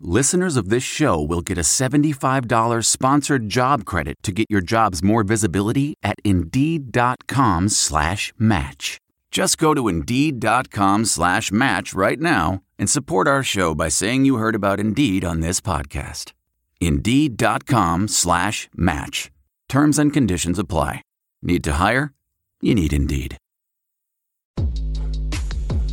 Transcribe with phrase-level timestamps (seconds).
[0.00, 5.02] listeners of this show will get a $75 sponsored job credit to get your jobs
[5.02, 8.98] more visibility at Indeed.com slash match.
[9.30, 14.36] Just go to Indeed.com slash match right now and support our show by saying you
[14.36, 16.32] heard about Indeed on this podcast.
[16.80, 19.30] Indeed.com slash match.
[19.68, 21.02] Terms and conditions apply.
[21.42, 22.12] Need to hire?
[22.60, 23.36] You need Indeed.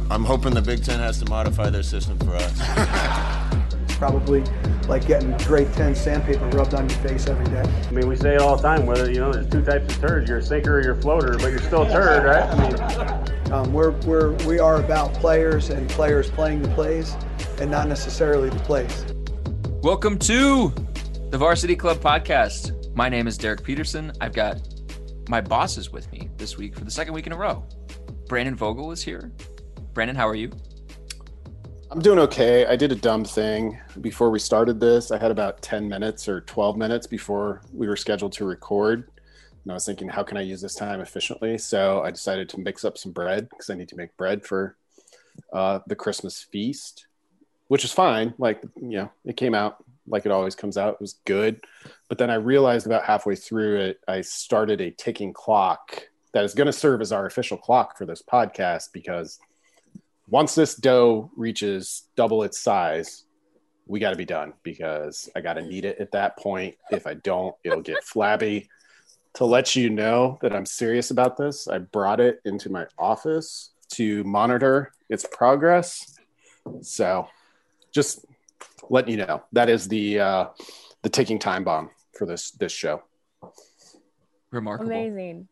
[0.09, 3.43] I'm hoping the Big Ten has to modify their system for us.
[3.97, 4.43] Probably
[4.87, 7.61] like getting grade 10 sandpaper rubbed on your face every day.
[7.61, 9.99] I mean, we say it all the time, whether, you know, there's two types of
[9.99, 10.29] turds.
[10.29, 12.43] You're a sinker or you're a floater, but you're still a turd, right?
[12.43, 17.15] I mean, Um, we're, we're, we are about players and players playing the plays
[17.59, 19.05] and not necessarily the plays.
[19.81, 20.71] Welcome to
[21.31, 22.93] the Varsity Club podcast.
[22.95, 24.11] My name is Derek Peterson.
[24.21, 24.61] I've got
[25.27, 27.63] my bosses with me this week for the second week in a row.
[28.27, 29.31] Brandon Vogel is here.
[29.93, 30.51] Brandon, how are you?
[31.89, 32.65] I'm doing okay.
[32.65, 35.09] I did a dumb thing before we started this.
[35.09, 39.09] I had about 10 minutes or 12 minutes before we were scheduled to record.
[39.63, 41.57] And I was thinking, how can I use this time efficiently?
[41.57, 44.75] So I decided to mix up some bread because I need to make bread for
[45.53, 47.07] uh, the Christmas feast,
[47.69, 48.33] which is fine.
[48.37, 49.77] Like, you know, it came out
[50.07, 50.95] like it always comes out.
[50.95, 51.61] It was good.
[52.09, 56.53] But then I realized about halfway through it, I started a ticking clock that is
[56.53, 59.39] going to serve as our official clock for this podcast because
[60.27, 63.23] once this dough reaches double its size,
[63.85, 66.75] we got to be done because I got to knead it at that point.
[66.91, 68.69] If I don't, it'll get flabby.
[69.35, 73.71] To let you know that I'm serious about this, I brought it into my office
[73.89, 76.17] to monitor its progress.
[76.81, 77.27] So,
[77.91, 78.25] just
[78.89, 80.45] letting you know that is the uh,
[81.03, 83.03] the ticking time bomb for this this show.
[84.49, 84.91] Remarkable.
[84.91, 85.47] Amazing.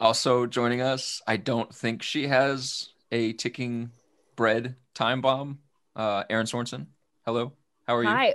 [0.00, 3.90] Also joining us, I don't think she has a ticking
[4.36, 5.58] bread time bomb.
[5.96, 6.86] Uh, Erin Sorensen.
[7.26, 7.52] Hello.
[7.86, 8.08] How are you?
[8.08, 8.34] Hi.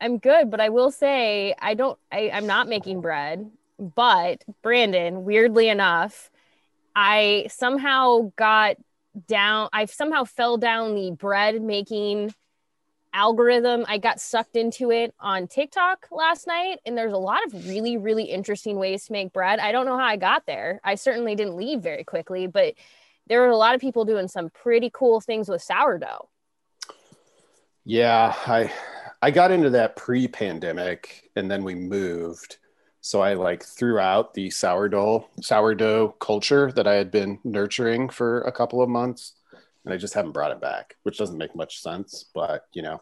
[0.00, 3.50] I'm good, but I will say I don't I, I'm not making bread.
[3.78, 6.30] But Brandon, weirdly enough,
[6.94, 8.76] I somehow got
[9.26, 12.32] down I somehow fell down the bread making
[13.12, 13.84] algorithm.
[13.88, 17.96] I got sucked into it on TikTok last night, and there's a lot of really,
[17.96, 19.58] really interesting ways to make bread.
[19.58, 20.80] I don't know how I got there.
[20.84, 22.74] I certainly didn't leave very quickly, but
[23.26, 26.28] there were a lot of people doing some pretty cool things with sourdough.
[27.84, 28.72] Yeah, I
[29.22, 32.58] I got into that pre-pandemic and then we moved.
[33.02, 38.42] So I like threw out the sourdough sourdough culture that I had been nurturing for
[38.42, 39.34] a couple of months
[39.84, 43.00] and I just haven't brought it back, which doesn't make much sense, but you know,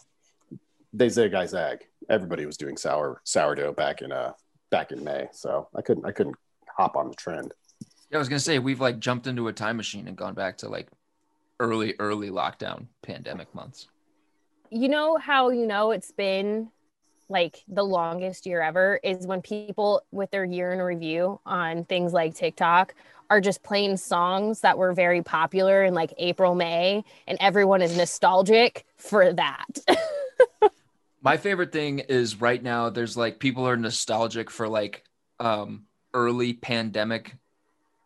[0.93, 1.84] they zig I zag.
[2.09, 4.33] Everybody was doing sour sourdough back in uh
[4.71, 6.37] back in May, so I couldn't I couldn't
[6.77, 7.53] hop on the trend.
[8.11, 10.59] Yeah, I was gonna say we've like jumped into a time machine and gone back
[10.59, 10.89] to like
[11.61, 13.89] early, early lockdown pandemic months.
[14.71, 16.71] You know how you know it's been
[17.28, 22.12] like the longest year ever is when people with their year in review on things
[22.12, 22.95] like TikTok
[23.31, 27.97] are just playing songs that were very popular in like April, May, and everyone is
[27.97, 29.78] nostalgic for that.
[31.22, 35.05] My favorite thing is right now there's like people are nostalgic for like
[35.41, 35.84] um
[36.15, 37.37] early pandemic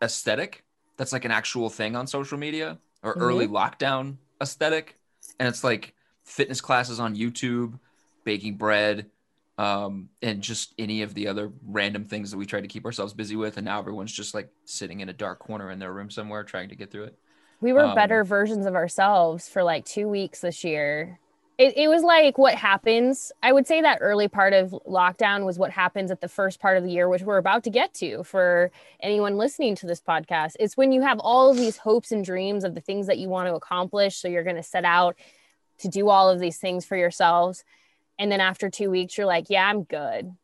[0.03, 0.65] aesthetic.
[0.97, 4.99] That's like an actual thing on social media or early lockdown aesthetic.
[5.39, 5.95] And it's like
[6.25, 7.79] fitness classes on YouTube,
[8.25, 9.07] baking bread,
[9.59, 13.13] um, and just any of the other random things that we try to keep ourselves
[13.13, 13.57] busy with.
[13.59, 16.71] And now everyone's just like sitting in a dark corner in their room somewhere trying
[16.71, 17.19] to get through it.
[17.61, 21.19] we were Um, better versions of ourselves for like two weeks this year.
[21.59, 23.31] It, it was like what happens.
[23.43, 26.77] I would say that early part of lockdown was what happens at the first part
[26.77, 30.57] of the year, which we're about to get to for anyone listening to this podcast.
[30.59, 33.29] It's when you have all of these hopes and dreams of the things that you
[33.29, 34.17] want to accomplish.
[34.17, 35.15] So you're going to set out
[35.79, 37.65] to do all of these things for yourselves.
[38.19, 40.35] And then after two weeks, you're like, yeah, I'm good.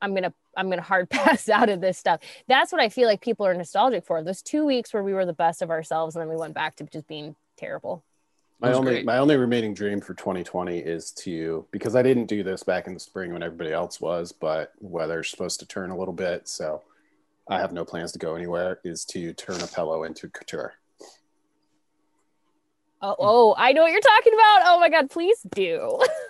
[0.00, 2.20] I'm going to I'm going to hard pass out of this stuff.
[2.46, 4.22] That's what I feel like people are nostalgic for.
[4.22, 6.76] Those 2 weeks where we were the best of ourselves and then we went back
[6.76, 8.02] to just being terrible.
[8.60, 9.04] My only great.
[9.04, 12.94] my only remaining dream for 2020 is to because I didn't do this back in
[12.94, 16.82] the spring when everybody else was, but weather's supposed to turn a little bit, so
[17.48, 18.80] I have no plans to go anywhere.
[18.82, 20.74] Is to turn a pillow into couture.
[23.00, 24.62] Oh, oh, I know what you're talking about.
[24.64, 26.02] Oh my god, please do.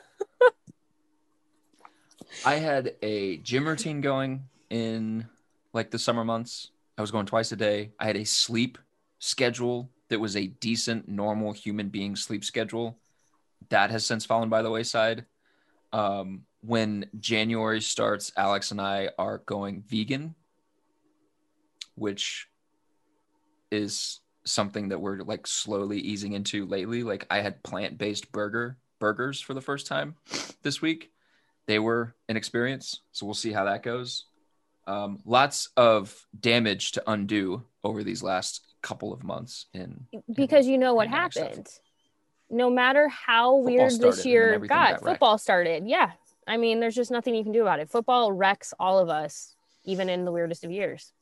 [2.44, 5.26] I had a gym routine going in
[5.72, 6.70] like the summer months.
[6.96, 7.90] I was going twice a day.
[7.98, 8.78] I had a sleep
[9.18, 12.98] schedule that was a decent, normal human being sleep schedule.
[13.68, 15.26] That has since fallen by the wayside.
[15.92, 20.34] Um, when January starts, Alex and I are going vegan,
[21.94, 22.48] which
[23.70, 27.02] is something that we're like slowly easing into lately.
[27.02, 30.16] Like I had plant-based burger burgers for the first time
[30.62, 31.12] this week.
[31.68, 34.24] They were an experience, so we'll see how that goes.
[34.86, 40.78] Um, lots of damage to undo over these last couple of months in because you
[40.78, 41.68] know what happened.
[41.68, 41.80] Stuff.
[42.48, 45.86] No matter how football weird this year got, got football started.
[45.86, 46.12] Yeah.
[46.46, 47.90] I mean, there's just nothing you can do about it.
[47.90, 49.54] Football wrecks all of us,
[49.84, 51.12] even in the weirdest of years.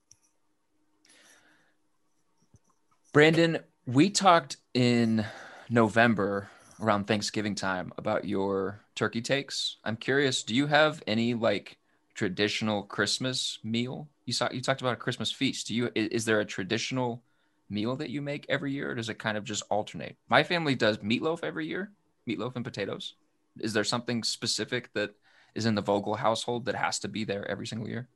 [3.12, 5.26] Brandon, we talked in
[5.68, 6.48] November
[6.80, 9.76] around Thanksgiving time about your turkey takes.
[9.84, 11.78] I'm curious, do you have any like
[12.14, 14.08] traditional Christmas meal?
[14.24, 15.68] You saw you talked about a Christmas feast.
[15.68, 17.22] Do you is, there a traditional
[17.68, 20.16] meal that you make every year or does it kind of just alternate?
[20.28, 21.92] My family does meatloaf every year,
[22.28, 23.14] meatloaf and potatoes.
[23.58, 25.14] Is there something specific that
[25.54, 28.08] is in the Vogel household that has to be there every single year?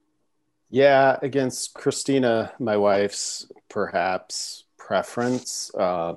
[0.69, 5.71] Yeah, against Christina, my wife's perhaps preference.
[5.75, 6.15] Uh,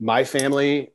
[0.00, 0.92] my family,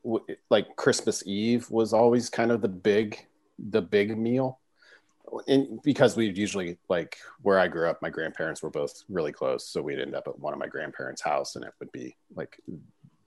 [0.50, 3.26] like Christmas Eve, was always kind of the big,
[3.60, 4.60] the big meal,
[5.48, 9.68] and because we usually like where I grew up, my grandparents were both really close,
[9.68, 12.60] so we'd end up at one of my grandparents' house, and it would be like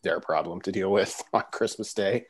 [0.03, 2.27] their problem to deal with on Christmas Day.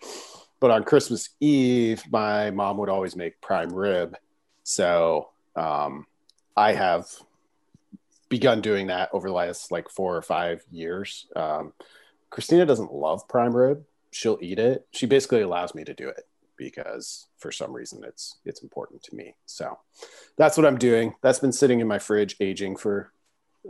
[0.59, 4.17] But on Christmas Eve, my mom would always make prime rib,
[4.65, 6.07] so um,
[6.57, 7.07] I have
[8.29, 11.27] begun doing that over the last like four or five years.
[11.37, 11.73] Um,
[12.37, 13.87] Christina doesn't love prime rib.
[14.11, 14.87] She'll eat it.
[14.91, 16.25] She basically allows me to do it
[16.59, 19.37] because for some reason it's it's important to me.
[19.47, 19.79] So
[20.37, 21.15] that's what I'm doing.
[21.23, 23.11] That's been sitting in my fridge aging for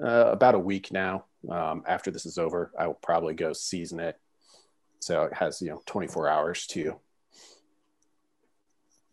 [0.03, 1.27] uh, about a week now.
[1.49, 4.19] Um, after this is over, I will probably go season it.
[4.99, 6.99] So it has you know 24 hours to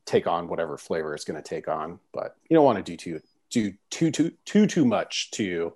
[0.06, 1.99] take on whatever flavor it's going to take on.
[2.11, 3.21] But you don't want to do too
[3.51, 5.73] do too too too too much to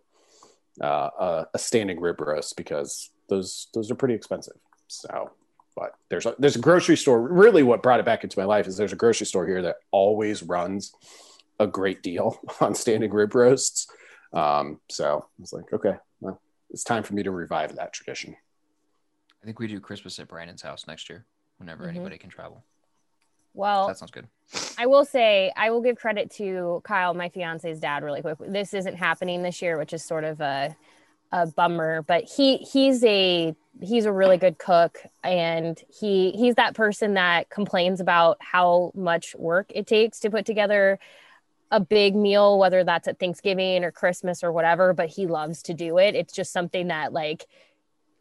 [0.81, 4.55] uh, a, a standing rib roast because those those are pretty expensive.
[4.87, 5.31] So,
[5.75, 7.21] but there's a there's a grocery store.
[7.21, 9.77] Really, what brought it back into my life is there's a grocery store here that
[9.91, 10.93] always runs
[11.59, 13.87] a great deal on standing rib roasts.
[14.33, 18.35] Um, so I was like, okay, well, it's time for me to revive that tradition.
[19.41, 21.25] I think we do Christmas at Brandon's house next year,
[21.57, 21.95] whenever mm-hmm.
[21.95, 22.63] anybody can travel.
[23.53, 24.27] Well, that sounds good.
[24.77, 28.37] I will say I will give credit to Kyle, my fiance's dad, really quick.
[28.39, 30.75] This isn't happening this year, which is sort of a
[31.31, 32.01] a bummer.
[32.01, 37.49] But he he's a he's a really good cook, and he he's that person that
[37.49, 40.99] complains about how much work it takes to put together
[41.69, 44.93] a big meal, whether that's at Thanksgiving or Christmas or whatever.
[44.93, 46.15] But he loves to do it.
[46.15, 47.47] It's just something that like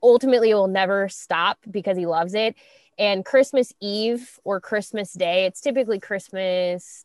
[0.03, 2.55] ultimately will never stop because he loves it
[2.99, 7.05] and Christmas Eve or Christmas Day, it's typically Christmas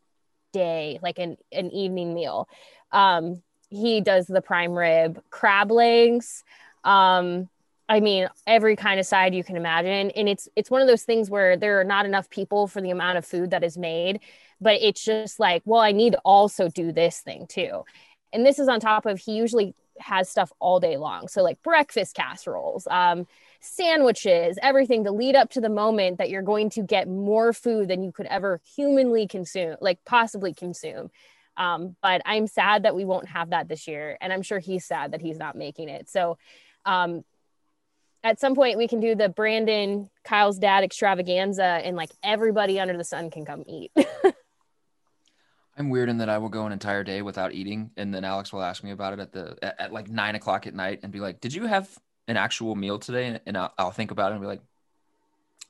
[0.54, 2.48] Day, like an, an evening meal.
[2.92, 6.44] Um, he does the prime rib, crab legs.
[6.84, 7.50] Um,
[7.90, 10.12] I mean, every kind of side you can imagine.
[10.12, 12.92] And it's it's one of those things where there are not enough people for the
[12.92, 14.20] amount of food that is made,
[14.60, 17.84] but it's just like, well, I need to also do this thing too.
[18.34, 21.28] And this is on top of he usually has stuff all day long.
[21.28, 23.28] So like breakfast casseroles, um,
[23.60, 27.88] sandwiches, everything to lead up to the moment that you're going to get more food
[27.88, 31.10] than you could ever humanly consume, like possibly consume.
[31.58, 34.18] Um, but I'm sad that we won't have that this year.
[34.22, 36.10] And I'm sure he's sad that he's not making it.
[36.10, 36.38] So
[36.86, 37.24] um,
[38.24, 42.98] at some point we can do the Brandon Kyle's dad extravaganza and like everybody under
[42.98, 43.92] the sun can come eat.
[45.78, 48.52] I'm weird in that I will go an entire day without eating, and then Alex
[48.52, 51.12] will ask me about it at the at, at like nine o'clock at night and
[51.12, 51.90] be like, "Did you have
[52.28, 54.62] an actual meal today?" And, I'll, I'll, think about it and be like,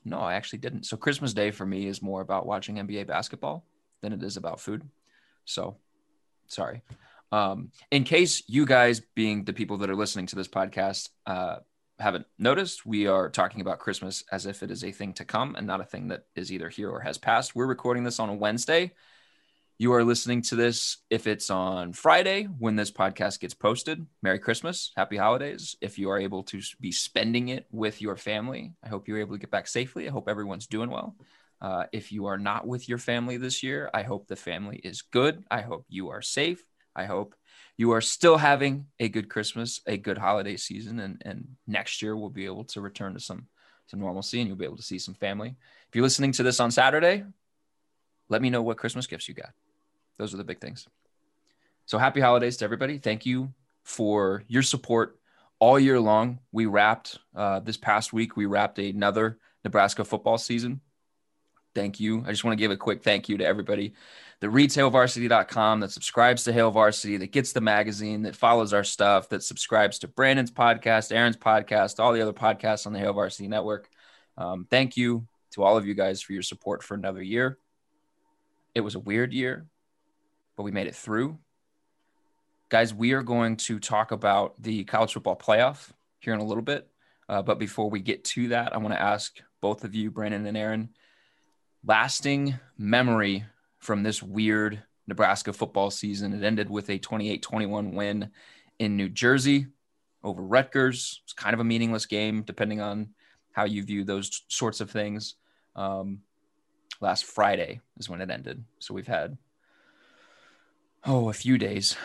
[0.04, 3.64] "No, I actually didn't." So Christmas Day for me is more about watching NBA basketball
[4.02, 4.82] than it is about food.
[5.44, 5.76] So,
[6.46, 6.82] sorry.
[7.30, 11.56] Um, in case you guys, being the people that are listening to this podcast, uh,
[11.98, 15.54] haven't noticed, we are talking about Christmas as if it is a thing to come
[15.54, 17.54] and not a thing that is either here or has passed.
[17.54, 18.92] We're recording this on a Wednesday.
[19.78, 24.06] You are listening to this if it's on Friday when this podcast gets posted.
[24.22, 25.76] Merry Christmas, Happy Holidays.
[25.80, 29.34] If you are able to be spending it with your family, I hope you're able
[29.34, 30.06] to get back safely.
[30.06, 31.16] I hope everyone's doing well.
[31.62, 35.02] Uh, if you are not with your family this year, I hope the family is
[35.02, 35.44] good.
[35.48, 36.60] I hope you are safe.
[36.94, 37.36] I hope
[37.76, 42.16] you are still having a good Christmas, a good holiday season, and, and next year
[42.16, 43.46] we'll be able to return to some
[43.86, 45.54] some normalcy and you'll be able to see some family.
[45.88, 47.24] If you're listening to this on Saturday,
[48.28, 49.50] let me know what Christmas gifts you got.
[50.18, 50.86] Those are the big things.
[51.86, 52.98] So happy holidays to everybody.
[52.98, 53.52] Thank you
[53.82, 55.18] for your support
[55.58, 56.38] all year long.
[56.52, 60.80] We wrapped uh, this past week, we wrapped another Nebraska football season.
[61.74, 62.22] Thank you.
[62.26, 63.94] I just want to give a quick thank you to everybody
[64.40, 68.82] that reads hailvarsity.com, that subscribes to Hail Varsity, that gets the magazine, that follows our
[68.82, 73.12] stuff, that subscribes to Brandon's podcast, Erin's podcast, all the other podcasts on the Hail
[73.12, 73.88] Varsity Network.
[74.36, 77.58] Um, thank you to all of you guys for your support for another year.
[78.74, 79.66] It was a weird year,
[80.56, 81.38] but we made it through.
[82.68, 86.62] Guys, we are going to talk about the college football playoff here in a little
[86.62, 86.88] bit.
[87.28, 90.46] Uh, but before we get to that, I want to ask both of you, Brandon
[90.46, 90.88] and Aaron,
[91.84, 93.44] lasting memory
[93.78, 96.32] from this weird Nebraska football season.
[96.32, 98.30] It ended with a 28 21 win
[98.78, 99.66] in New Jersey
[100.22, 101.20] over Rutgers.
[101.24, 103.08] It's kind of a meaningless game, depending on
[103.52, 105.34] how you view those sorts of things.
[105.76, 106.20] Um,
[107.00, 108.64] last Friday is when it ended.
[108.78, 109.36] So we've had,
[111.04, 111.96] oh, a few days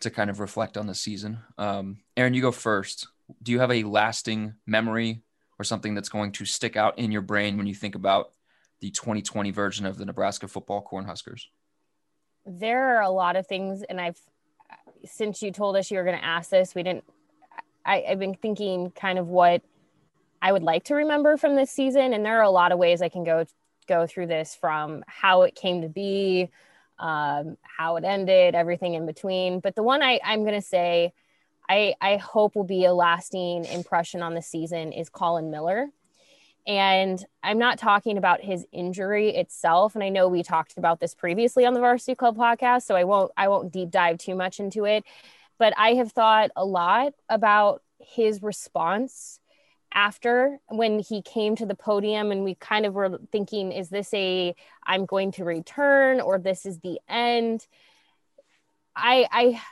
[0.00, 1.38] to kind of reflect on the season.
[1.58, 3.08] Um, Erin, you go first.
[3.42, 5.22] Do you have a lasting memory
[5.58, 8.32] or something that's going to stick out in your brain when you think about
[8.84, 11.46] the 2020 version of the Nebraska football Cornhuskers?
[12.44, 14.20] There are a lot of things, and I've
[15.06, 17.04] since you told us you were going to ask this, we didn't.
[17.86, 19.62] I, I've been thinking kind of what
[20.42, 23.00] I would like to remember from this season, and there are a lot of ways
[23.00, 23.46] I can go
[23.88, 26.50] go through this from how it came to be,
[26.98, 29.60] um, how it ended, everything in between.
[29.60, 31.14] But the one I, I'm going to say,
[31.70, 35.88] I, I hope will be a lasting impression on the season is Collin Miller.
[36.66, 39.94] And I'm not talking about his injury itself.
[39.94, 43.04] And I know we talked about this previously on the Varsity Club podcast, so I
[43.04, 45.04] won't I won't deep dive too much into it.
[45.58, 49.40] But I have thought a lot about his response
[49.94, 54.12] after when he came to the podium and we kind of were thinking is this
[54.12, 54.54] a
[54.84, 57.66] i'm going to return or this is the end
[58.96, 59.62] i i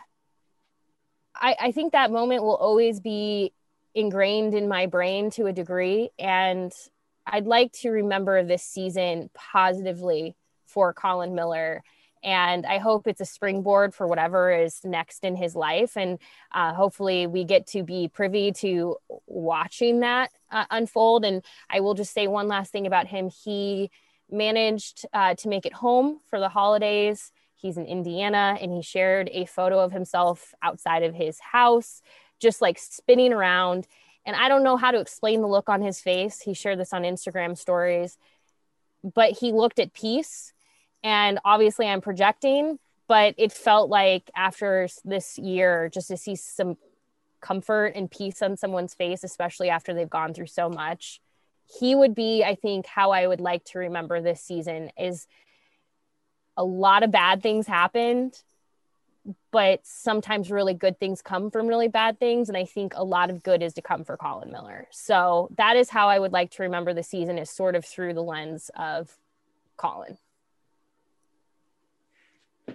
[1.35, 3.53] i, I think that moment will always be
[3.95, 6.11] ingrained in my brain to a degree.
[6.19, 6.73] And
[7.27, 10.35] I'd like to remember this season positively
[10.67, 11.83] for Collin Miller.
[12.25, 15.97] And I hope it's a springboard for whatever is next in his life.
[15.97, 16.19] And
[16.53, 18.97] uh, hopefully, we get to be privy to
[19.27, 21.25] watching that uh, unfold.
[21.25, 23.29] And I will just say one last thing about him.
[23.29, 23.91] He
[24.31, 27.33] managed uh, to make it home for the holidays.
[27.55, 32.03] He's in Indiana and he shared a photo of himself outside of his house
[32.43, 33.87] just like spinning around.
[34.27, 36.41] And I don't know how to explain the look on his face.
[36.41, 38.19] He shared this on Instagram stories,
[39.03, 40.53] but he looked at peace.
[41.03, 46.77] And obviously, I'm projecting, but it felt like after this year, just to see some
[47.41, 51.21] comfort and peace on someone's face, especially after they've gone through so much,
[51.81, 55.27] he would be, I think, how I would like to remember this season is
[56.57, 58.41] a lot of bad things happened
[59.51, 62.49] but sometimes really good things come from really bad things.
[62.49, 64.89] And I think a lot of good is to come for collin Miller.
[64.91, 68.15] So that is how I would like to remember the season is sort of through
[68.15, 69.17] the lens of
[69.77, 70.19] collin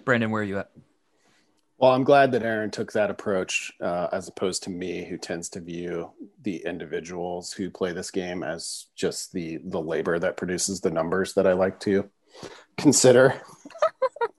[0.03, 0.71] Brandon, where are you at?
[1.77, 5.47] Well, I'm glad that Erin took that approach uh, as opposed to me, who tends
[5.49, 6.11] to view
[6.41, 11.33] the individuals who play this game as just the the labor that produces the numbers
[11.35, 12.09] that I like to
[12.77, 13.41] consider.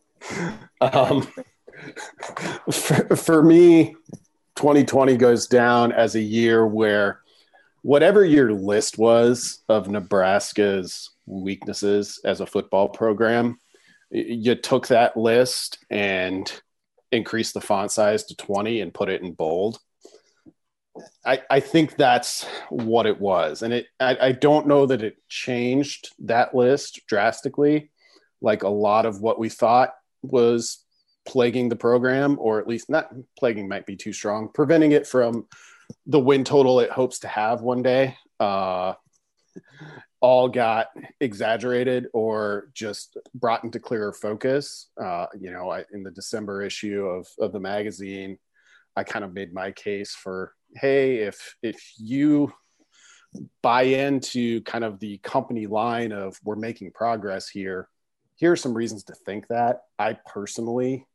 [0.80, 1.28] um,
[2.70, 3.94] for, for me,
[4.56, 7.20] 2020 goes down as a year where
[7.82, 13.58] whatever your list was of Nebraska's weaknesses as a football program,
[14.10, 16.60] you took that list and
[17.12, 19.78] increased the font size to 20 and put it in bold.
[21.24, 23.62] I, I think that's what it was.
[23.62, 27.90] And it I, I don't know that it changed that list drastically,
[28.40, 30.84] like a lot of what we thought was
[31.28, 35.46] plaguing the program, or at least not plaguing might be too strong, preventing it from
[36.06, 38.16] the win total it hopes to have one day.
[38.40, 38.94] Uh,
[40.20, 40.88] all got
[41.20, 44.88] exaggerated or just brought into clearer focus.
[45.00, 48.38] Uh, you know, I, in the December issue of, of the magazine,
[48.96, 52.52] I kind of made my case for, hey, if if you
[53.62, 57.88] buy into kind of the company line of we're making progress here,
[58.36, 59.82] here are some reasons to think that.
[59.98, 61.06] I personally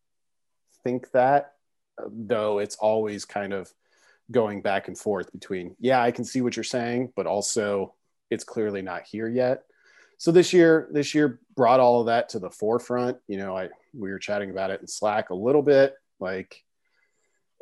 [0.84, 1.54] think that,
[2.08, 3.72] though it's always kind of
[4.32, 7.94] going back and forth between, yeah, I can see what you're saying, but also
[8.30, 9.64] it's clearly not here yet.
[10.18, 13.18] So this year, this year brought all of that to the forefront.
[13.28, 16.64] You know, I we were chatting about it in Slack a little bit, like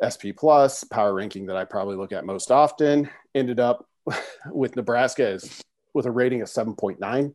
[0.02, 3.88] SP plus power ranking that I probably look at most often ended up
[4.52, 5.62] with Nebraska as
[5.94, 7.34] with a rating of 7.9.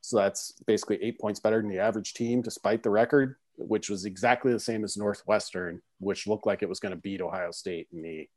[0.00, 3.36] So that's basically eight points better than the average team, despite the record.
[3.56, 7.20] Which was exactly the same as Northwestern, which looked like it was going to beat
[7.20, 8.28] Ohio State in the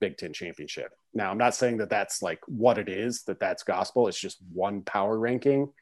[0.00, 0.92] Big Ten championship.
[1.14, 4.08] Now, I'm not saying that that's like what it is, that that's gospel.
[4.08, 5.72] It's just one power ranking.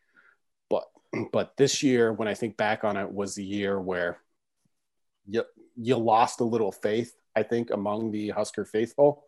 [0.68, 0.84] But
[1.32, 4.18] but this year, when I think back on it, was the year where
[5.26, 5.44] you
[5.80, 9.24] you lost a little faith, I think, among the Husker faithful.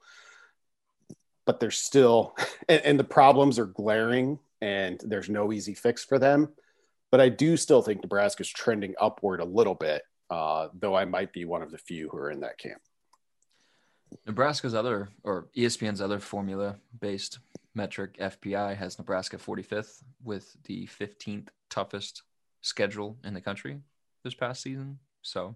[1.47, 2.37] But there's still,
[2.69, 6.51] and, and the problems are glaring, and there's no easy fix for them.
[7.11, 11.33] But I do still think Nebraska's trending upward a little bit, uh, though I might
[11.33, 12.81] be one of the few who are in that camp.
[14.27, 17.39] Nebraska's other or ESPN's other formula based
[17.75, 22.23] metric FPI has Nebraska 45th with the 15th toughest
[22.61, 23.81] schedule in the country
[24.25, 24.99] this past season.
[25.23, 25.55] So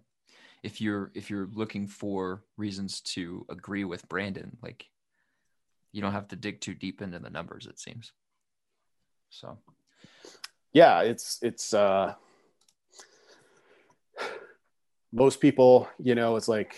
[0.63, 4.87] if you're if you're looking for reasons to agree with Brandon, like
[5.93, 8.13] you don't have to dig too deep into the numbers, it seems.
[9.31, 9.59] So
[10.75, 12.15] yeah, it's it's uh
[15.13, 16.77] most people, you know, it's like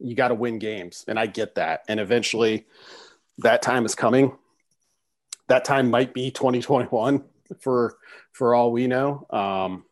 [0.00, 1.84] you got to win games and i get that.
[1.88, 2.66] And eventually
[3.38, 4.36] that time is coming.
[5.48, 7.24] That time might be 2021
[7.60, 7.96] for
[8.32, 9.26] for all we know.
[9.30, 9.84] Um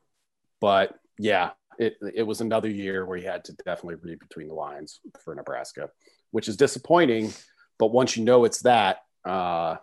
[0.61, 4.55] but yeah it it was another year where you had to definitely read between the
[4.55, 5.89] lines for nebraska
[6.33, 7.33] which is disappointing.
[7.79, 9.77] But once you know it's that uh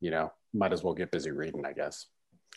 [0.00, 2.06] you know might as well get busy reading i guess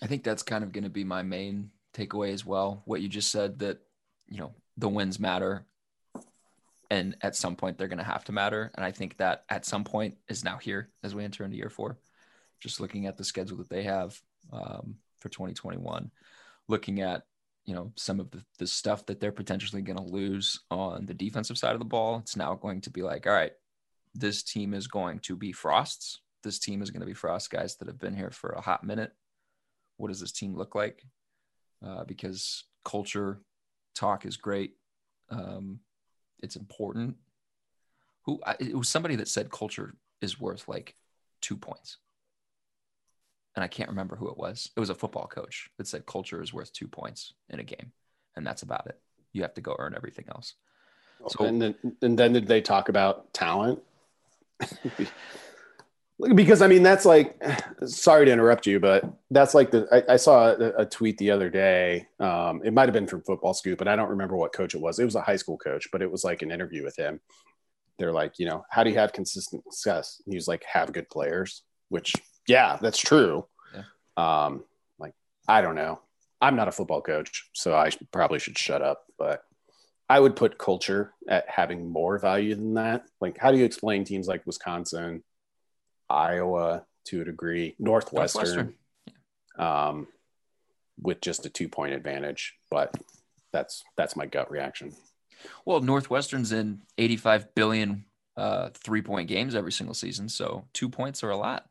[0.01, 3.07] i think that's kind of going to be my main takeaway as well what you
[3.07, 3.79] just said that
[4.27, 5.65] you know the wins matter
[6.89, 8.71] and at some point they're going to have to matter.
[8.75, 11.69] And I think that at some point is now here as we enter into year
[11.69, 11.97] four.
[12.59, 14.19] Just looking at the schedule that they have
[14.51, 16.11] um, for 2021,
[16.67, 17.23] looking at
[17.65, 21.13] you know some of the, the stuff that they're potentially going to lose on the
[21.13, 22.17] defensive side of the ball.
[22.17, 23.53] It's now going to be like, all right,
[24.13, 26.19] this team is going to be Frosts.
[26.43, 28.83] This team is going to be Frost guys that have been here for a hot
[28.83, 29.13] minute.
[29.99, 31.03] What does this team look like?
[31.85, 33.41] Uh, because culture
[33.93, 34.75] talk is great.
[35.29, 35.79] Um,
[36.41, 37.17] it's important.
[38.23, 40.95] Who it was somebody that said culture is worth like
[41.41, 41.97] two points,
[43.55, 44.71] and I can't remember who it was.
[44.75, 47.91] It was a football coach that said culture is worth two points in a game,
[48.37, 48.99] and that's about it.
[49.33, 50.55] You have to go earn everything else.
[51.27, 53.81] So, and then and then did they talk about talent?
[56.35, 57.41] because I mean that's like
[57.85, 61.31] sorry to interrupt you, but that's like the I, I saw a, a, tweet the
[61.31, 62.07] other day.
[62.19, 64.81] Um, it might have been from Football Scoop, but I don't remember what coach it
[64.81, 64.99] was.
[64.99, 67.19] It was a high school coach, but it was like an interview with him.
[67.97, 70.21] They're like, you know, how do you have consistent success?
[70.25, 72.13] And he was like, have good players, which
[72.47, 73.45] yeah, that's true.
[73.73, 73.83] Yeah.
[74.17, 74.63] Um,
[74.99, 75.13] like
[75.47, 76.01] I don't know.
[76.41, 79.43] I'm not a football coach, so I probably should shut up, but
[80.09, 83.05] I would put culture at having more value than that.
[83.21, 85.23] Like, how do you explain teams like Wisconsin?
[86.09, 88.75] Iowa to a degree, Northwestern, Northwestern.
[89.57, 90.07] Um,
[91.01, 92.55] with just a two point advantage.
[92.69, 92.95] But
[93.51, 94.93] that's that's my gut reaction.
[95.65, 101.23] Well, Northwestern's in 85 billion uh, three point games every single season, so two points
[101.23, 101.65] are a lot.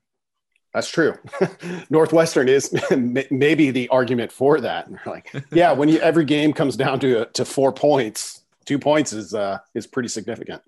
[0.75, 1.15] That's true.
[1.91, 2.75] Northwestern is
[3.31, 4.87] maybe the argument for that.
[4.87, 9.13] And like, yeah, when you, every game comes down to to four points, two points
[9.13, 10.63] is uh, is pretty significant.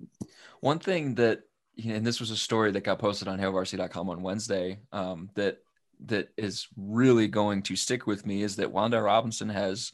[0.61, 1.43] One thing that
[1.87, 5.59] and this was a story that got posted on hailvarsity.com on Wednesday um, that
[6.07, 9.93] that is really going to stick with me is that Wan'Dale Robinson has,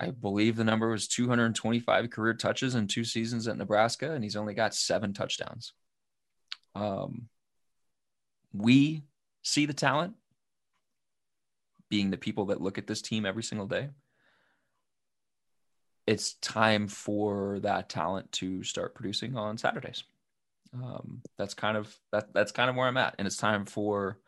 [0.00, 4.36] I believe the number was 225 career touches in two seasons at Nebraska, and he's
[4.36, 5.72] only got seven touchdowns.
[6.74, 7.28] Um,
[8.52, 9.04] we
[9.42, 10.14] see the talent,
[11.88, 13.90] being the people that look at this team every single day.
[16.06, 20.02] It's time for that talent to start producing on Saturdays
[20.74, 24.18] um, that's kind of that that's kind of where I'm at, and it's time for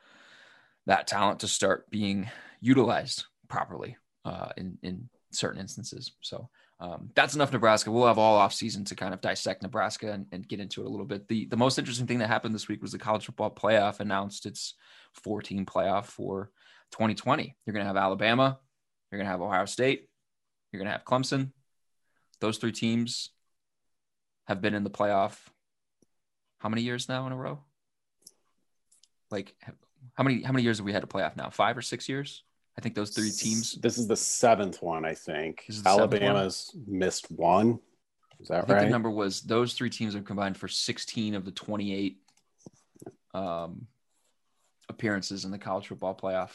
[0.86, 6.12] that talent to start being utilized properly uh, in in certain instances.
[6.20, 6.48] So
[6.80, 7.90] um, that's enough Nebraska.
[7.90, 10.86] We'll have all off season to kind of dissect Nebraska and, and, get into it
[10.86, 11.26] a little bit.
[11.28, 14.46] The the most interesting thing that happened this week was the college football playoff announced
[14.46, 14.74] its
[15.14, 16.50] 14 playoff for
[16.92, 17.56] 2020.
[17.66, 18.58] You're going to have Alabama,
[19.10, 20.08] you're going to have Ohio State,
[20.72, 21.50] you're going to have Clemson.
[22.40, 23.30] Those three teams
[24.46, 25.36] have been in the playoff
[26.58, 27.60] how many years now in a row?
[29.30, 29.54] Like
[30.14, 31.50] how many how many years have we had a playoff now?
[31.50, 32.42] Five or six years?
[32.76, 33.72] I think those three teams.
[33.72, 35.64] This is the seventh one, I think.
[35.84, 36.98] Alabama's one?
[36.98, 37.80] missed one.
[38.40, 38.84] Is that right?
[38.84, 42.18] The number was those three teams have combined for 16 of the 28
[43.34, 43.88] um,
[44.88, 46.50] appearances in the college football playoff.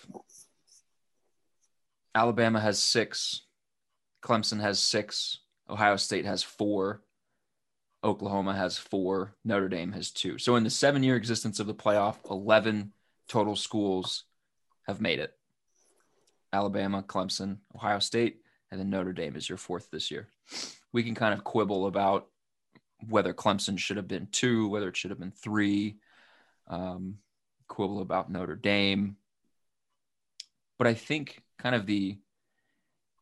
[2.16, 3.42] Alabama has six.
[4.24, 5.40] Clemson has six.
[5.70, 7.02] Ohio State has four.
[8.04, 10.38] Oklahoma has four, Notre Dame has two.
[10.38, 12.92] So in the seven year existence of the playoff, 11
[13.28, 14.26] total schools
[14.88, 15.34] have made it
[16.52, 20.28] Alabama, Clemson, Ohio State, and then Notre Dame is your fourth this year.
[20.92, 22.28] We can kind of quibble about
[23.08, 25.98] whether Clemson should have been two, whether it should have been three,
[26.68, 27.18] um,
[27.68, 29.18] quibble about Notre Dame.
[30.78, 32.18] But I think kind of the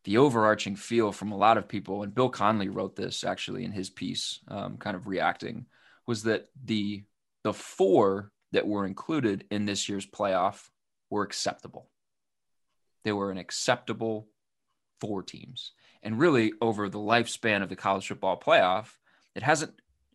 [0.04, 3.72] the overarching feel from a lot of people, and Bill Connelly wrote this actually in
[3.72, 5.66] his piece, um, kind of reacting,
[6.06, 7.04] was that the
[7.44, 10.68] the four that were included in this year's playoff
[11.10, 11.90] were acceptable.
[13.04, 14.28] They were an acceptable
[15.00, 15.72] four teams.
[16.02, 18.88] And really, over the lifespan of the college football playoff,
[19.34, 19.72] it hasn't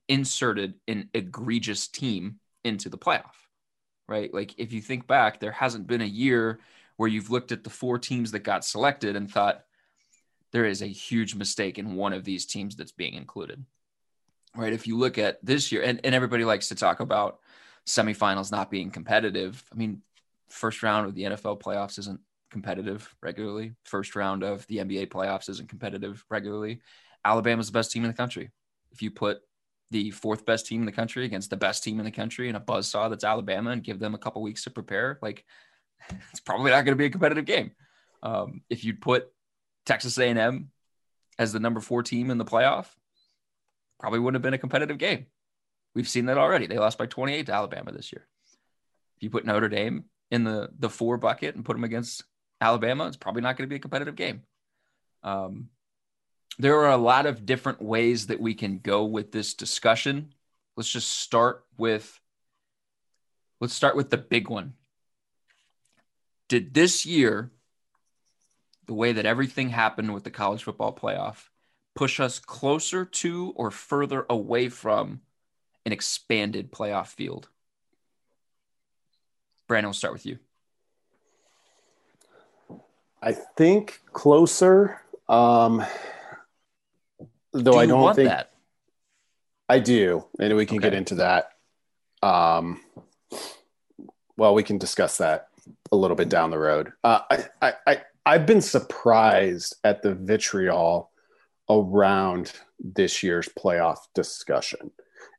[0.07, 3.35] inserted an egregious team into the playoff,
[4.07, 4.33] right?
[4.33, 6.59] Like, if you think back, there hasn't been a year
[6.97, 9.63] where you've looked at the four teams that got selected and thought,
[10.51, 13.63] there is a huge mistake in one of these teams that's being included.
[14.55, 14.73] Right.
[14.73, 17.39] If you look at this year, and, and everybody likes to talk about
[17.85, 19.63] semifinals not being competitive.
[19.71, 20.01] I mean,
[20.49, 22.19] first round of the NFL playoffs isn't
[22.51, 23.73] competitive regularly.
[23.85, 26.81] First round of the NBA playoffs isn't competitive regularly.
[27.23, 28.51] Alabama's the best team in the country.
[28.91, 29.41] If you put
[29.91, 32.55] the fourth best team in the country against the best team in the country in
[32.55, 35.45] a buzz saw that's Alabama and give them a couple weeks to prepare, like
[36.31, 37.71] it's probably not going to be a competitive game.
[38.21, 39.29] Um, if you put
[39.87, 40.69] Texas A&M
[41.39, 42.87] as the number four team in the playoff,
[43.99, 45.25] probably wouldn't have been a competitive game.
[45.95, 46.67] We've seen that already.
[46.67, 48.27] They lost by 28 to Alabama this year.
[49.17, 52.23] If you put Notre Dame in the the four bucket and put them against
[52.61, 54.43] Alabama, it's probably not going to be a competitive game.
[55.23, 55.69] Um,
[56.59, 60.33] there are a lot of different ways that we can go with this discussion.
[60.75, 62.19] Let's just start with
[63.59, 64.73] let's start with the big one.
[66.47, 67.51] Did this year
[68.87, 71.49] the way that everything happened with the college football playoff
[71.95, 75.21] push us closer to or further away from
[75.85, 77.49] an expanded playoff field?
[79.67, 80.39] Brandon, we'll start with you.
[83.21, 85.01] I think closer.
[85.27, 85.83] Um,
[87.51, 88.51] though do I don't think that.
[89.67, 90.89] I do, and we can Okay.
[90.89, 91.51] get into that.
[92.21, 92.79] Um,
[94.37, 95.49] well, we can discuss that
[95.91, 96.93] a little bit down the road.
[97.03, 101.11] Uh, I, I, I, I've been surprised at the vitriol
[101.69, 104.91] around this year's playoff discussion.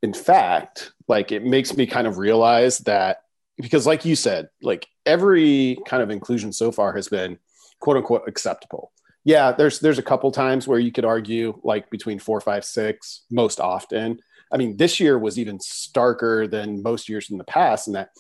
[0.03, 3.24] In fact, like it makes me kind of realize that
[3.59, 7.38] because, like you said, like every kind of inclusion so far has been
[7.79, 8.90] quote unquote acceptable.
[9.22, 13.27] Yeah, there's there's a couple times where you could argue like between four, five, six,
[13.31, 14.18] most often.
[14.51, 18.12] I mean, this year was even starker than most years in the past, in that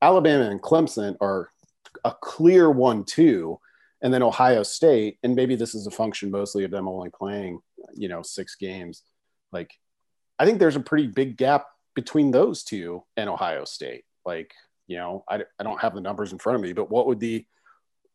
[0.00, 1.50] Alabama and Clemson are
[2.04, 3.58] a clear one, two,
[4.02, 7.60] and then Ohio State, and maybe this is a function mostly of them only playing,
[7.94, 9.02] you know, six games.
[9.52, 9.70] Like,
[10.38, 14.04] I think there's a pretty big gap between those two and Ohio State.
[14.24, 14.52] Like,
[14.88, 17.20] you know, I, I don't have the numbers in front of me, but what would
[17.20, 17.46] the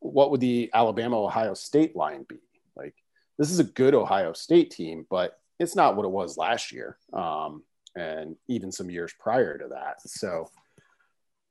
[0.00, 2.38] what would the Alabama Ohio State line be?
[2.76, 2.94] Like,
[3.38, 6.98] this is a good Ohio State team, but it's not what it was last year,
[7.12, 7.64] um,
[7.96, 10.00] and even some years prior to that.
[10.02, 10.50] So,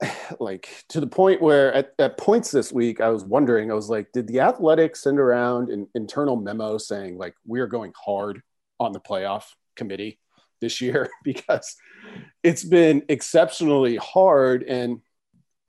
[0.39, 3.89] like to the point where at, at points this week, I was wondering, I was
[3.89, 8.41] like, did the Athletics send around an internal memo saying like we are going hard
[8.79, 10.19] on the playoff committee
[10.61, 11.75] this year because
[12.43, 15.01] it's been exceptionally hard and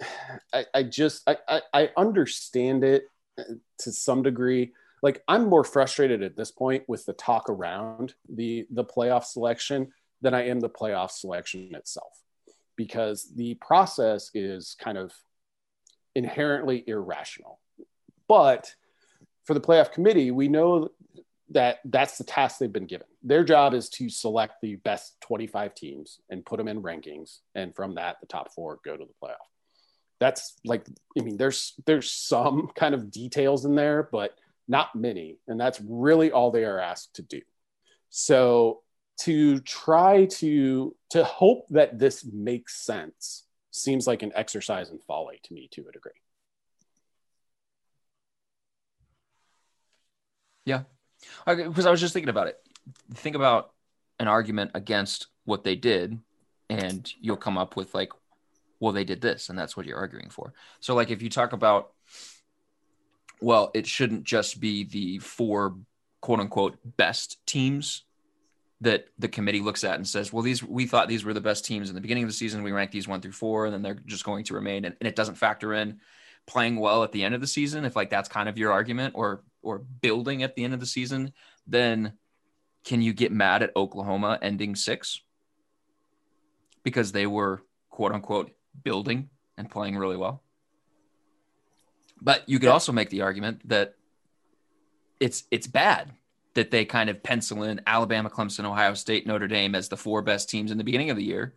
[0.53, 3.05] I, I just I, I, I understand it
[3.39, 3.43] uh,
[3.81, 4.73] to some degree.
[5.03, 9.93] Like I'm more frustrated at this point with the talk around the the playoff selection
[10.21, 12.13] than I am the playoff selection itself,
[12.79, 15.13] because the process is kind of
[16.15, 17.61] inherently irrational.
[18.27, 18.75] But
[19.45, 20.89] for the playoff committee, we know
[21.51, 23.07] that that's the task they've been given.
[23.23, 27.75] Their job is to select the best 25 teams and put them in rankings, and
[27.75, 29.37] from that, the top four go to the playoff
[30.21, 30.87] that's like
[31.19, 34.35] i mean there's there's some kind of details in there but
[34.67, 37.41] not many and that's really all they are asked to do
[38.11, 38.81] so
[39.21, 45.41] to try to to hope that this makes sense seems like an exercise in folly
[45.43, 46.13] to me to a degree
[50.69, 50.83] Yeah.
[51.47, 52.59] Because I was just thinking about it.
[53.15, 53.73] Think about
[54.21, 56.19] an argument against what they did,
[56.69, 58.13] and you'll come up with like,
[58.79, 60.53] well, they did this, and that's what you're arguing for.
[60.81, 61.93] So, like, if you talk about,
[63.41, 65.77] well, it shouldn't just be the four
[66.21, 68.05] quote unquote best teams
[68.81, 71.65] that the committee looks at and says, well, these we thought these were the best
[71.65, 72.63] teams in the beginning of the season.
[72.63, 75.09] We ranked these one through four, and then they're just going to remain, and, and
[75.09, 76.01] it doesn't factor in
[76.47, 77.85] playing well at the end of the season.
[77.85, 80.87] If like that's kind of your argument, or or building at the end of the
[80.87, 81.33] season,
[81.67, 82.13] then
[82.85, 85.21] can you get mad at Oklahoma ending six
[86.85, 88.53] because they were quote unquote
[88.85, 90.43] building and playing really well?
[92.21, 93.95] But you could also make the argument that
[95.19, 96.13] it's it's bad
[96.55, 100.23] that they kind of pencil in Alabama, Clemson, Ohio State, Notre Dame as the four
[100.23, 101.55] best teams in the beginning of the year.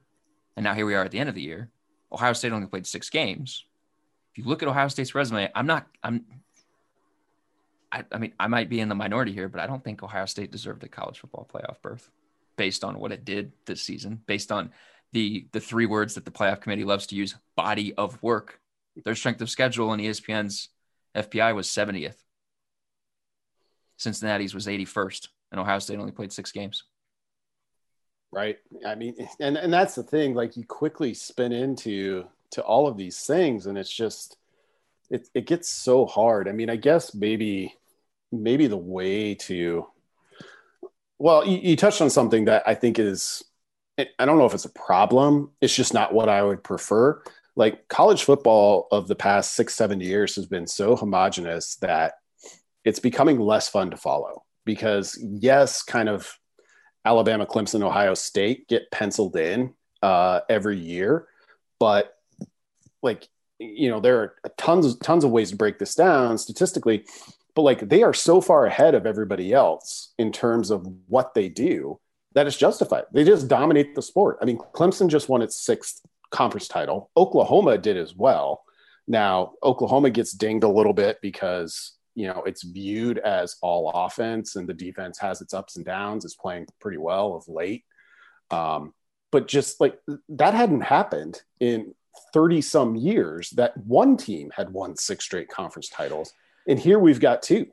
[0.55, 1.69] And now here we are at the end of the year.
[2.11, 3.65] Ohio State only played six games.
[4.31, 6.25] If you look at Ohio State's resume, I'm not, I'm,
[7.91, 10.25] I, I mean, I might be in the minority here, but I don't think Ohio
[10.25, 12.09] State deserved a college football playoff berth
[12.55, 14.71] based on what it did this season, based on
[15.13, 18.59] the the three words that the playoff committee loves to use: body of work.
[19.03, 20.69] Their strength of schedule in ESPN's
[21.15, 22.15] FPI was 70th.
[24.01, 26.83] Cincinnati's was 81st, and Ohio State only played six games.
[28.31, 28.57] Right.
[28.85, 30.33] I mean, and and that's the thing.
[30.33, 34.37] Like you quickly spin into to all of these things, and it's just
[35.09, 36.47] it it gets so hard.
[36.47, 37.75] I mean, I guess maybe
[38.31, 39.85] maybe the way to
[41.19, 43.43] well, you, you touched on something that I think is
[43.97, 45.51] I don't know if it's a problem.
[45.61, 47.21] It's just not what I would prefer.
[47.57, 52.13] Like college football of the past six, seven years has been so homogenous that
[52.83, 56.33] it's becoming less fun to follow because, yes, kind of
[57.05, 61.27] Alabama, Clemson, Ohio State get penciled in uh, every year,
[61.79, 62.13] but
[63.01, 63.27] like,
[63.59, 67.05] you know, there are tons, tons of ways to break this down statistically,
[67.55, 71.49] but like they are so far ahead of everybody else in terms of what they
[71.49, 71.99] do
[72.33, 73.03] that is justified.
[73.11, 74.37] They just dominate the sport.
[74.41, 77.09] I mean, Clemson just won its sixth conference title.
[77.17, 78.63] Oklahoma did as well.
[79.07, 84.55] Now, Oklahoma gets dinged a little bit because, you know, it's viewed as all offense
[84.55, 86.23] and the defense has its ups and downs.
[86.23, 87.83] It's playing pretty well of late.
[88.49, 88.93] Um,
[89.31, 89.97] but just like
[90.29, 91.95] that hadn't happened in
[92.33, 96.33] 30 some years that one team had won six straight conference titles.
[96.67, 97.67] And here we've got two.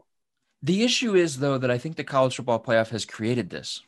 [0.63, 3.83] The issue is, though, that I think the college football playoff has created this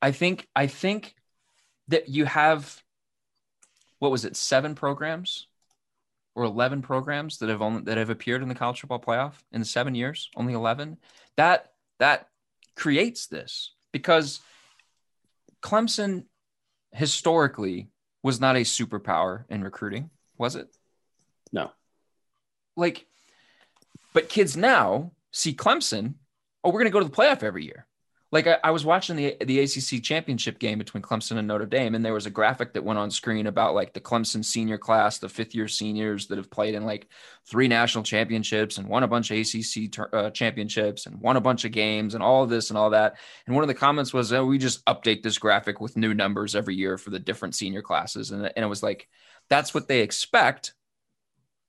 [0.00, 1.14] I think I think
[1.88, 2.82] that you have
[3.98, 5.47] what was it seven programs
[6.38, 9.64] or 11 programs that have only that have appeared in the college football playoff in
[9.64, 10.96] seven years only 11
[11.36, 12.28] that that
[12.76, 14.38] creates this because
[15.60, 16.26] clemson
[16.92, 17.88] historically
[18.22, 20.68] was not a superpower in recruiting was it?
[21.52, 21.72] No.
[22.76, 23.04] Like
[24.14, 26.14] but kids now see clemson
[26.62, 27.87] oh we're going to go to the playoff every year
[28.30, 31.94] like I, I, was watching the the ACC championship game between Clemson and Notre Dame,
[31.94, 35.18] and there was a graphic that went on screen about like the Clemson senior class,
[35.18, 37.08] the fifth year seniors that have played in like
[37.46, 41.40] three national championships and won a bunch of ACC ter- uh, championships and won a
[41.40, 43.16] bunch of games and all of this and all that.
[43.46, 46.54] And one of the comments was, "Oh, we just update this graphic with new numbers
[46.54, 49.08] every year for the different senior classes," and and it was like
[49.48, 50.74] that's what they expect,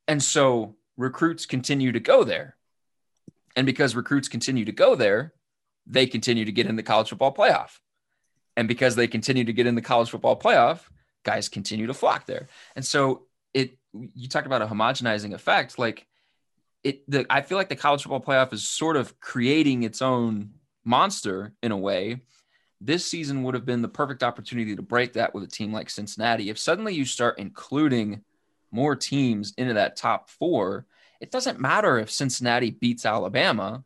[0.09, 2.57] and so recruits continue to go there,
[3.55, 5.33] and because recruits continue to go there
[5.89, 7.79] they continue to get in the college football playoff.
[8.55, 10.81] And because they continue to get in the college football playoff,
[11.23, 12.47] guys continue to flock there.
[12.75, 13.23] And so
[13.53, 15.79] it you talked about a homogenizing effect.
[15.79, 16.05] Like
[16.83, 20.51] it the I feel like the college football playoff is sort of creating its own
[20.85, 22.21] monster in a way.
[22.81, 25.89] This season would have been the perfect opportunity to break that with a team like
[25.89, 26.49] Cincinnati.
[26.49, 28.21] If suddenly you start including
[28.71, 30.85] more teams into that top four,
[31.19, 33.83] it doesn't matter if Cincinnati beats Alabama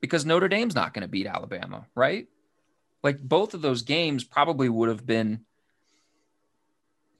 [0.00, 2.26] because Notre Dame's not going to beat Alabama, right?
[3.02, 5.40] Like both of those games probably would have been.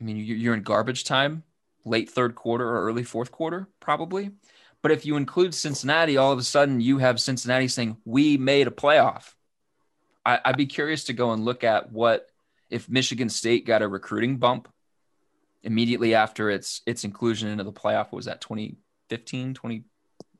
[0.00, 1.42] I mean, you're in garbage time,
[1.84, 4.30] late third quarter or early fourth quarter, probably.
[4.82, 8.66] But if you include Cincinnati, all of a sudden you have Cincinnati saying, We made
[8.66, 9.34] a playoff.
[10.24, 12.28] I, would be curious to go and look at what
[12.70, 14.68] if Michigan State got a recruiting bump
[15.62, 18.06] immediately after its its inclusion into the playoff.
[18.06, 19.84] What was that 2015, 20,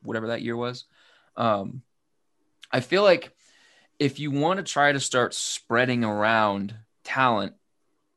[0.03, 0.85] whatever that year was?
[1.37, 1.83] Um,
[2.71, 3.33] I feel like
[3.99, 7.55] if you want to try to start spreading around talent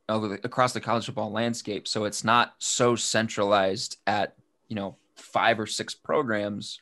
[0.07, 4.35] across the college football landscape so it's not so centralized at
[4.67, 6.81] you know five or six programs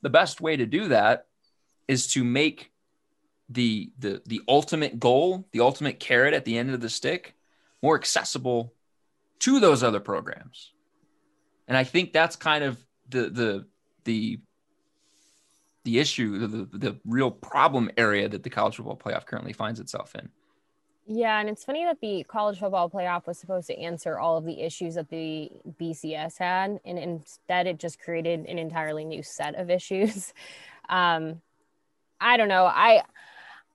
[0.00, 1.26] the best way to do that
[1.86, 2.72] is to make
[3.48, 7.34] the the the ultimate goal the ultimate carrot at the end of the stick
[7.82, 8.72] more accessible
[9.40, 10.72] to those other programs.
[11.68, 13.66] And i think that's kind of the the
[14.04, 14.40] the
[15.84, 20.14] the issue, the, the real problem area that the college football playoff currently finds itself
[20.14, 20.28] in.
[21.06, 24.44] Yeah, and it's funny that the college football playoff was supposed to answer all of
[24.44, 29.54] the issues that the BCS had, and instead it just created an entirely new set
[29.54, 30.32] of issues.
[30.88, 31.40] Um,
[32.20, 32.66] I don't know.
[32.66, 33.02] I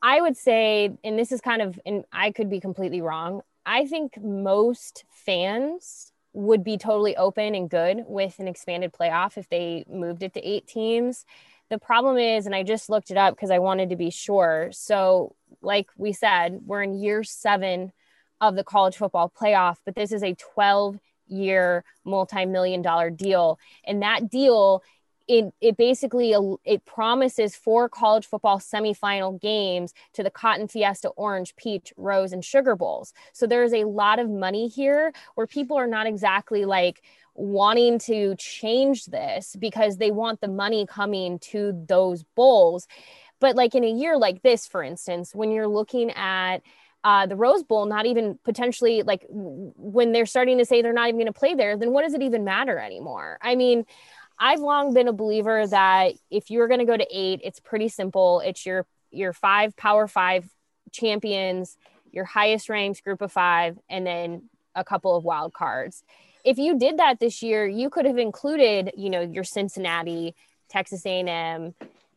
[0.01, 3.41] I would say, and this is kind of, and I could be completely wrong.
[3.65, 9.49] I think most fans would be totally open and good with an expanded playoff if
[9.49, 11.25] they moved it to eight teams
[11.69, 14.69] the problem is, and I just looked it up because I wanted to be sure.
[14.71, 17.91] So, like we said, we're in year seven
[18.39, 23.59] of the college football playoff, but this is a 12 year, multi million dollar deal.
[23.85, 24.83] And that deal
[25.27, 31.55] it, it basically it promises four college football semifinal games to the cotton fiesta orange
[31.55, 35.87] peach rose and sugar bowls so there's a lot of money here where people are
[35.87, 37.01] not exactly like
[37.35, 42.87] wanting to change this because they want the money coming to those bowls
[43.39, 46.61] but like in a year like this for instance when you're looking at
[47.03, 51.07] uh, the Rose Bowl not even potentially like when they're starting to say they're not
[51.07, 53.37] even going to play there, then what does it even matter anymore?
[53.41, 53.85] I mean,
[54.39, 57.89] I've long been a believer that if you're going to go to eight, it's pretty
[57.89, 58.41] simple.
[58.41, 60.49] It's your your five Power Five
[60.91, 61.77] champions,
[62.11, 66.03] your highest ranked group of five, and then a couple of wild cards.
[66.43, 70.35] If you did that this year, you could have included, you know, your Cincinnati,
[70.69, 71.73] Texas A&M,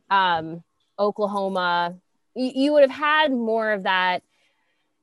[0.09, 0.63] um,
[0.99, 1.95] Oklahoma.
[2.35, 4.21] You, you would have had more of that.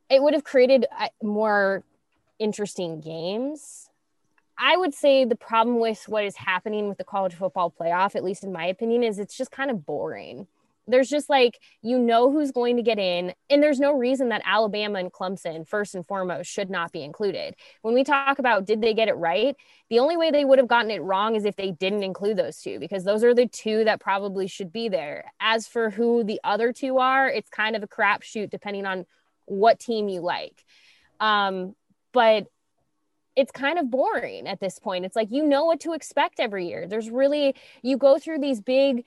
[0.09, 1.83] It would have created uh, more
[2.38, 3.88] interesting games
[4.59, 8.25] I would say the problem with what is happening with the college football playoff, at
[8.25, 10.49] least in my opinion, is it's just kind of boring.
[10.88, 14.40] There's just like, you know who's going to get in, and there's no reason that
[14.44, 17.55] Alabama and Clemson, first and foremost, should not be included.
[17.83, 19.55] When we talk about did they get it right,
[19.90, 22.61] the only way they would have gotten it wrong is if they didn't include those
[22.61, 25.31] two, because those are the two that probably should be there.
[25.40, 29.05] As for who the other two are, it's kind of a crapshoot depending on
[29.44, 30.64] what team you like.
[31.21, 31.75] Um,
[32.12, 32.47] but
[33.38, 35.05] it's kind of boring at this point.
[35.05, 36.88] It's like you know what to expect every year.
[36.88, 39.07] There's really you go through these big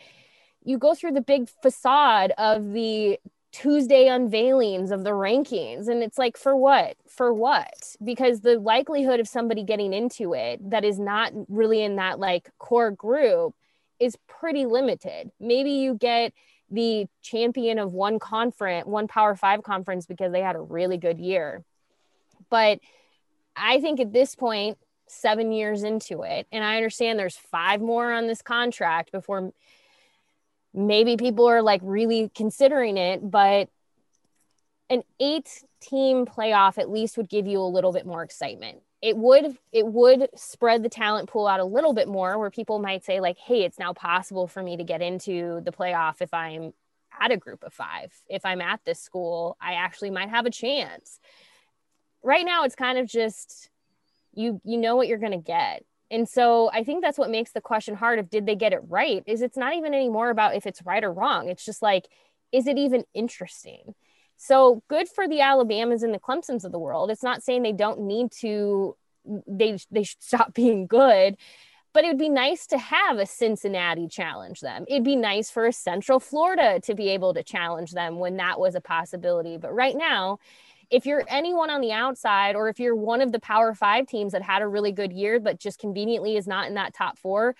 [0.64, 3.20] you go through the big facade of the
[3.52, 6.96] Tuesday unveilings of the rankings and it's like for what?
[7.10, 7.98] For what?
[8.02, 12.50] Because the likelihood of somebody getting into it that is not really in that like
[12.58, 13.54] core group
[14.00, 15.32] is pretty limited.
[15.42, 16.32] Maybe you get
[16.70, 21.20] the champion of one conference, one Power 5 conference because they had a really good
[21.20, 21.66] year.
[22.50, 22.80] But
[23.56, 28.12] I think at this point, seven years into it, and I understand there's five more
[28.12, 29.52] on this contract before
[30.74, 33.70] maybe people are like really considering it, but
[34.90, 38.80] an eight team playoff at least would give you a little bit more excitement.
[39.02, 42.80] It would it would spread the talent pool out a little bit more where people
[42.80, 46.34] might say like, "Hey, it's now possible for me to get into the playoff if
[46.34, 46.74] I'm
[47.20, 48.14] at a group of 5.
[48.30, 51.20] If I'm at this school, I actually might have a chance."
[52.24, 53.70] Right now it's kind of just
[54.34, 57.52] you you know what you're going to get and so i think that's what makes
[57.52, 60.56] the question hard of did they get it right is it's not even anymore about
[60.56, 62.08] if it's right or wrong it's just like
[62.52, 63.94] is it even interesting
[64.38, 67.74] so good for the alabamas and the clemsons of the world it's not saying they
[67.74, 68.96] don't need to
[69.48, 71.38] they they should stop being good
[71.94, 74.86] but it would be nice to have a Cincinnati challenge them.
[74.88, 78.60] It'd be nice for a Central Florida to be able to challenge them when that
[78.60, 79.58] was a possibility.
[79.58, 80.40] But right now,
[80.92, 84.34] if you're anyone on the outside or if you're one of the power five teams
[84.34, 87.56] that had a really good year but just conveniently is not in that top four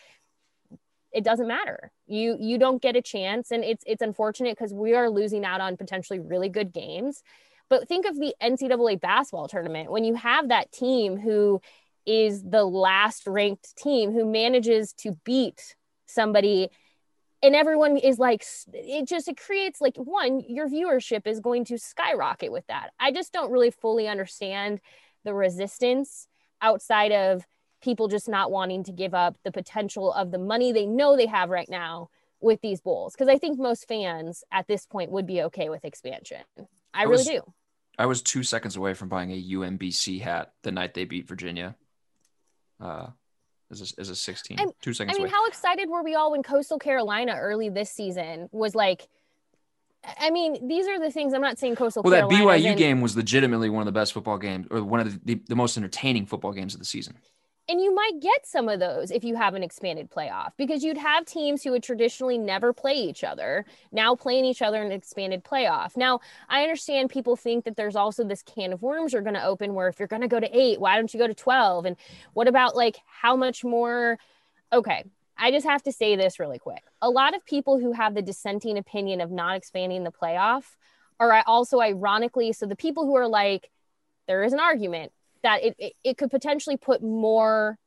[1.12, 1.92] it doesn't matter.
[2.08, 5.62] You you don't get a chance and it's it's unfortunate because we are losing out
[5.62, 7.22] on potentially really good games.
[7.70, 9.92] But think of the ncaa basketball tournament.
[9.92, 11.62] When you have that team who
[12.06, 15.76] is the last ranked team who manages to beat
[16.08, 16.70] somebody
[17.44, 21.78] and everyone is like it just it creates like one your viewership is going to
[21.78, 22.92] skyrocket with that.
[23.00, 24.80] I just don't really fully understand
[25.24, 26.28] the resistance
[26.62, 27.46] outside of
[27.82, 31.26] people just not wanting to give up the potential of the money they know they
[31.26, 35.28] have right now with these bowls because i think most fans at this point would
[35.28, 36.42] be okay with expansion.
[36.94, 37.42] I, I really do.
[37.98, 41.76] I was two seconds away from buying a umbc hat the night they beat virginia.
[42.80, 43.08] Uh
[43.72, 45.32] as a, as a 16 I'm, two seconds i mean away.
[45.32, 49.08] how excited were we all when coastal carolina early this season was like
[50.20, 52.02] I mean, these are the things I'm not saying Coastal.
[52.04, 55.00] Well, Carolina that BYU game was legitimately one of the best football games, or one
[55.00, 57.18] of the, the, the most entertaining football games of the season.
[57.72, 60.98] And you might get some of those if you have an expanded playoff because you'd
[60.98, 64.92] have teams who would traditionally never play each other now playing each other in an
[64.92, 65.96] expanded playoff.
[65.96, 69.46] Now, I understand people think that there's also this can of worms you're going to
[69.46, 71.86] open where if you're going to go to eight, why don't you go to 12?
[71.86, 71.96] And
[72.34, 74.20] what about like how much more?
[74.74, 75.06] Okay,
[75.38, 76.84] I just have to say this really quick.
[77.02, 80.76] A lot of people who have the dissenting opinion of not expanding the playoff
[81.22, 83.70] are also ironically, so the people who are like,
[84.28, 85.14] there is an argument
[85.44, 87.78] that it, it, it could potentially put more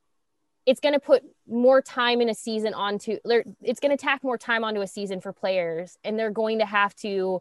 [0.67, 3.19] it's going to put more time in a season onto
[3.63, 6.67] it's going to tack more time onto a season for players and they're going to
[6.67, 7.41] have to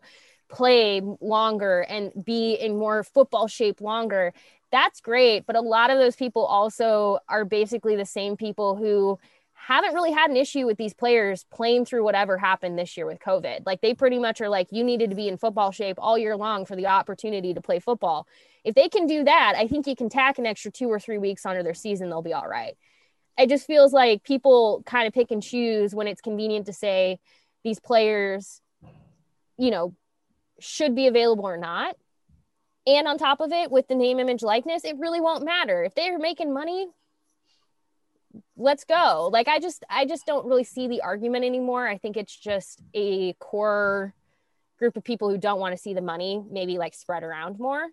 [0.49, 4.33] play longer and be in more football shape longer.
[4.71, 9.19] That's great but a lot of those people also are basically the same people who
[9.67, 13.19] haven't really had an issue with these players playing through whatever happened this year with
[13.19, 13.65] COVID.
[13.65, 16.35] Like they pretty much are like, you needed to be in football shape all year
[16.35, 18.27] long for the opportunity to play football.
[18.65, 21.17] If they can do that, I think you can tack an extra two or three
[21.17, 22.75] weeks onto their season, they'll be all right.
[23.37, 27.19] it just feels like people kind of pick and choose when it's convenient to say
[27.63, 28.61] these players,
[29.57, 29.95] you know,
[30.59, 31.95] should be available or not.
[32.85, 35.83] And on top of it, with the name, image, likeness, it really won't matter.
[35.83, 36.87] If they're making money,
[38.57, 39.29] let's go.
[39.31, 41.87] Like I just I just don't really see the argument anymore.
[41.87, 44.13] I think it's just a core
[44.77, 47.87] group of people who don't want to see the money maybe like spread around more.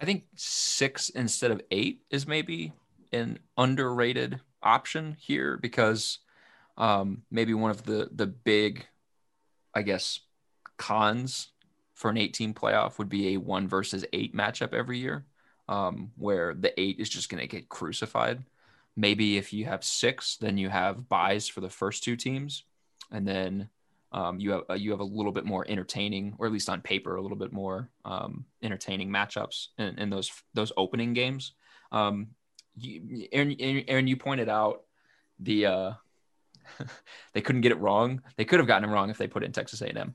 [0.00, 2.72] I think six instead of eight is maybe
[3.12, 6.18] an underrated option here because
[6.78, 8.86] um, maybe one of the the big,
[9.74, 10.20] I guess,
[10.78, 11.48] cons
[11.94, 15.26] for an 18 playoff would be a one versus eight matchup every year,
[15.68, 18.42] um, where the eight is just going to get crucified.
[18.96, 22.64] Maybe if you have six, then you have buys for the first two teams,
[23.10, 23.68] and then
[24.12, 26.80] um, you have uh, you have a little bit more entertaining, or at least on
[26.80, 31.52] paper, a little bit more um, entertaining matchups in, in, those those opening games.
[31.92, 32.28] Um,
[32.76, 34.82] you, Erin, Erin, you pointed out
[35.38, 35.92] the uh,
[37.34, 38.22] they couldn't get it wrong.
[38.36, 40.14] They could have gotten it wrong if they put it in Texas A&M.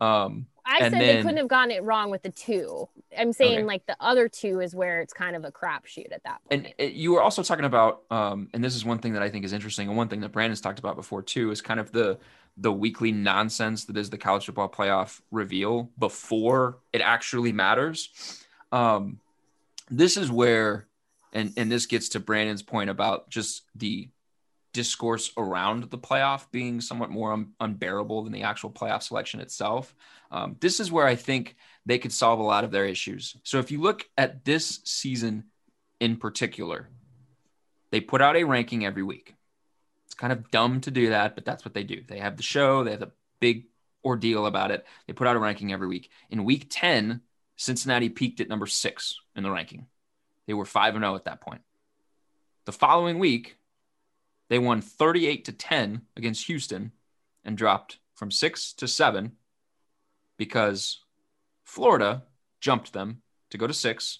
[0.00, 2.88] Um, I said then, they couldn't have gotten it wrong with the two.
[3.18, 3.64] I'm saying okay.
[3.64, 6.74] like the other two is where it's kind of a crapshoot at that point.
[6.78, 9.44] And you were also talking about, um, and this is one thing that I think
[9.44, 12.18] is interesting, and one thing that Brandon's talked about before too, is kind of the
[12.56, 18.44] the weekly nonsense that is the college football playoff reveal before it actually matters.
[18.70, 19.20] Um,
[19.90, 20.86] this is where,
[21.32, 24.08] and and this gets to Brandon's point about just the
[24.72, 29.94] discourse around the playoff being somewhat more un- unbearable than the actual playoff selection itself.
[30.30, 31.56] Um, this is where I think
[31.86, 33.36] they could solve a lot of their issues.
[33.42, 35.44] So if you look at this season
[35.98, 36.88] in particular,
[37.90, 39.34] they put out a ranking every week.
[40.06, 42.02] It's kind of dumb to do that, but that's what they do.
[42.06, 43.66] They have the show, they have a big
[44.04, 44.86] ordeal about it.
[45.06, 46.10] They put out a ranking every week.
[46.30, 47.20] In week 10,
[47.56, 49.86] Cincinnati peaked at number six in the ranking.
[50.46, 51.60] They were 5 and 0 at that point.
[52.64, 53.56] The following week,
[54.50, 56.92] they won 38 to 10 against Houston
[57.44, 59.36] and dropped from six to seven
[60.36, 60.98] because
[61.64, 62.24] Florida
[62.60, 64.18] jumped them to go to six.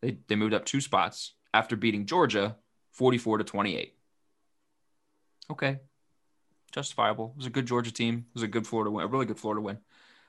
[0.00, 2.56] They, they moved up two spots after beating Georgia
[2.92, 3.94] 44 to 28.
[5.50, 5.80] Okay.
[6.72, 7.32] Justifiable.
[7.34, 8.26] It was a good Georgia team.
[8.28, 9.78] It was a good Florida win, a really good Florida win.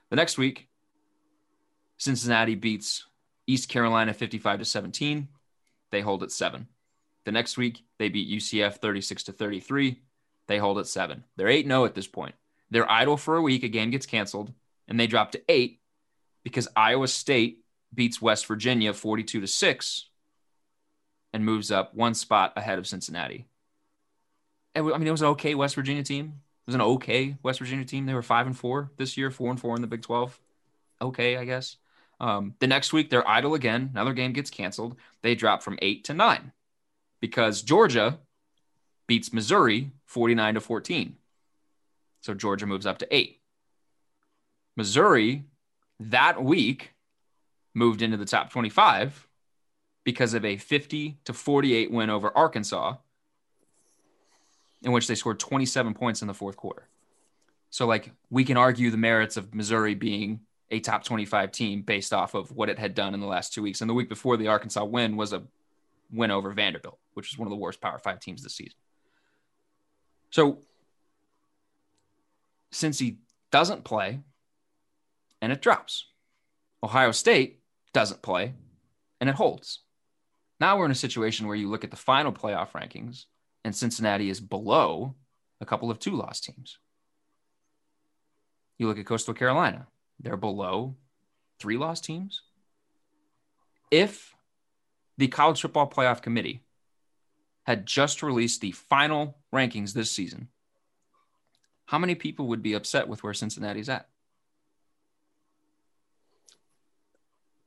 [0.10, 0.68] The next week,
[1.98, 3.06] Cincinnati beats
[3.46, 5.28] East Carolina 55 to 17.
[5.92, 6.68] They hold at seven.
[7.26, 10.02] The next week, they beat UCF 36 to 33.
[10.48, 11.24] They hold at seven.
[11.36, 12.36] They're 8 0 at this point.
[12.70, 13.64] They're idle for a week.
[13.64, 14.54] A game gets canceled,
[14.88, 15.82] and they drop to eight
[16.44, 17.64] because Iowa State
[17.94, 20.10] beats West Virginia 42 to 6
[21.34, 23.48] and moves up one spot ahead of Cincinnati.
[24.76, 26.26] And, I mean, it was an okay West Virginia team.
[26.26, 28.06] It was an okay West Virginia team.
[28.06, 30.40] They were five and four this year, four and four in the Big 12.
[31.02, 31.78] Okay, I guess.
[32.20, 33.90] Um, the next week, they're idle again.
[33.94, 34.96] Another game gets canceled.
[35.22, 36.52] They drop from eight to nine
[37.26, 38.20] because Georgia
[39.08, 41.16] beats Missouri 49 to 14.
[42.22, 43.42] So Georgia moves up to eight.
[44.76, 45.46] Missouri
[46.00, 46.92] that week
[47.74, 49.28] moved into the top 25
[50.04, 52.98] because of a 50 to 48 win over Arkansas,
[54.84, 56.88] in which they scored 27 points in the fourth quarter.
[57.72, 62.14] So, like, we can argue the merits of Missouri being a top 25 team based
[62.14, 63.82] off of what it had done in the last two weeks.
[63.82, 65.42] And the week before the Arkansas win was a
[66.16, 68.78] win over Vanderbilt, which is one of the worst Power Five teams this season.
[70.32, 70.60] So,
[72.72, 73.20] since he
[73.52, 74.20] doesn't play
[75.42, 76.08] and it drops,
[76.84, 77.62] Ohio State
[77.94, 78.54] doesn't play
[79.22, 79.80] and it holds.
[80.60, 83.26] Now we're in a situation where you look at the final playoff rankings
[83.64, 85.16] and Cincinnati is below
[85.62, 86.78] a couple of two loss teams.
[88.78, 89.88] You look at Coastal Carolina,
[90.20, 90.96] they're below
[91.60, 92.42] three loss teams.
[93.90, 94.35] If
[95.18, 96.62] the College Football Playoff Committee
[97.64, 100.50] had just released the final rankings this season,
[101.86, 104.08] how many people would be upset with where Cincinnati's at?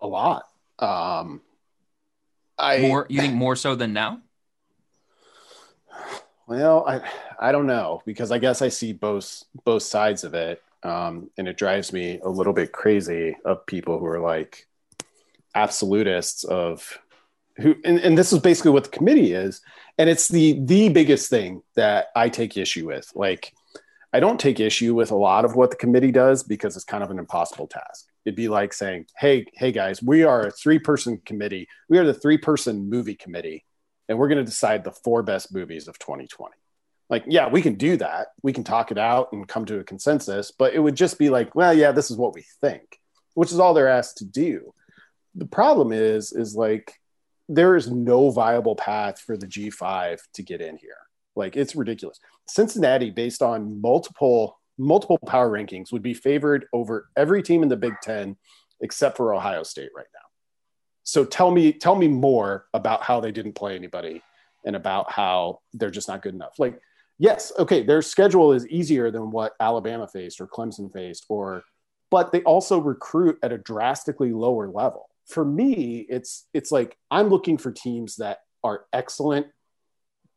[0.01, 0.45] A lot.
[0.79, 1.41] Um,
[2.59, 3.07] I more.
[3.09, 4.21] You think more so than now?
[6.47, 7.01] Well, I
[7.39, 11.49] I don't know because I guess I see both both sides of it, um, and
[11.49, 14.67] it drives me a little bit crazy of people who are like
[15.55, 16.99] absolutists of
[17.61, 19.61] who and, and this is basically what the committee is
[19.97, 23.11] and it's the the biggest thing that i take issue with.
[23.15, 23.53] Like
[24.13, 27.05] i don't take issue with a lot of what the committee does because it's kind
[27.05, 28.07] of an impossible task.
[28.25, 31.69] It'd be like saying hey hey guys we are a three person committee.
[31.89, 33.65] We are the three person movie committee
[34.09, 36.55] and we're going to decide the four best movies of 2020
[37.11, 38.29] like yeah we can do that.
[38.43, 41.31] We can talk it out and come to a consensus but it would just be
[41.31, 42.99] like well yeah this is what we think
[43.35, 44.75] which is all they're asked to do.
[45.37, 46.99] The problem is is like
[47.49, 50.97] there is no viable path for the G5 to get in here.
[51.35, 52.19] Like it's ridiculous.
[52.49, 57.77] Cincinnati, based on multiple multiple power rankings, would be favored over every team in the
[57.77, 58.37] Big Ten
[58.81, 60.21] except for Ohio State right now.
[61.03, 64.23] So tell me, tell me more about how they didn't play anybody
[64.65, 66.59] and about how they're just not good enough.
[66.59, 66.79] Like,
[67.19, 71.65] yes, okay, their schedule is easier than what Alabama faced or Clemson faced, or
[72.11, 75.08] but they also recruit at a drastically lower level.
[75.29, 79.47] For me, it's it's like I'm looking for teams that are excellent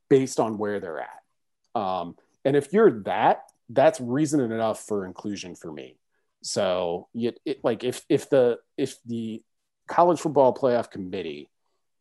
[0.09, 1.79] based on where they're at.
[1.81, 5.97] Um, and if you're that, that's reason enough for inclusion for me.
[6.43, 9.41] So, it, it, like if if the if the
[9.87, 11.49] college football playoff committee,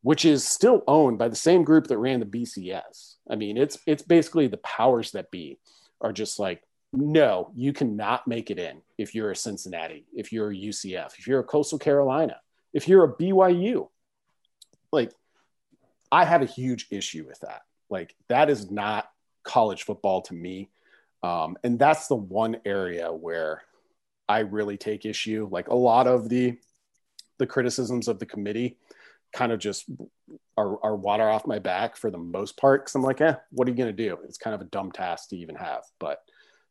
[0.03, 3.79] which is still owned by the same group that ran the BCS, I mean, it's
[3.87, 5.59] it's basically the powers that be
[6.01, 6.63] are just like,
[6.93, 11.27] no, you cannot make it in if you're a Cincinnati, if you're a UCF, if
[11.29, 12.41] you're a Coastal Carolina,
[12.73, 13.89] if you're a BYU.
[14.93, 15.13] Like,
[16.11, 17.63] I have a huge issue with that.
[17.89, 19.09] Like, that is not
[19.45, 20.71] college football to me.
[21.23, 23.63] Um, and that's the one area where
[24.29, 25.49] I really take issue.
[25.51, 26.57] Like a lot of the
[27.39, 28.77] the criticisms of the committee
[29.33, 29.87] kind of just
[30.57, 32.85] are, are water off my back for the most part.
[32.85, 34.19] Cause I'm like, eh, what are you going to do?
[34.25, 36.19] It's kind of a dumb task to even have, but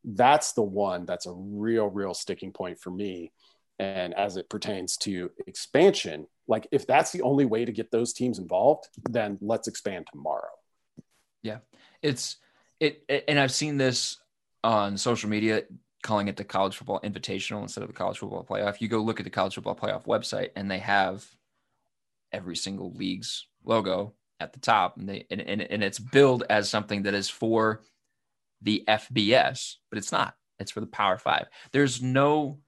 [0.04, 3.32] that's the one that's a real, real sticking point for me.
[3.80, 8.12] And as it pertains to expansion, like if that's the only way to get those
[8.14, 10.50] teams involved, then let's expand tomorrow.
[11.42, 11.60] Yeah.
[12.02, 12.38] It's
[12.80, 14.18] it, and I've seen this
[14.64, 15.64] on social media
[16.04, 18.82] calling it the college football invitational instead of the college football playoff.
[18.82, 21.26] You go look at the college football playoff website and they have
[22.32, 26.70] every single league's logo at the top and they and, and, and it's billed as
[26.70, 27.82] something that is for
[28.62, 30.36] the FBS, but it's not.
[30.60, 31.48] It's for the Power Five.
[31.72, 32.60] There's no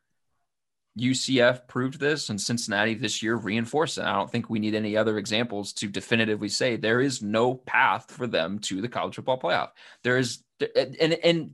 [1.00, 4.04] UCF proved this and Cincinnati this year reinforced it.
[4.04, 8.12] I don't think we need any other examples to definitively say there is no path
[8.12, 9.70] for them to the college football playoff.
[10.04, 10.44] There is
[10.76, 11.52] and and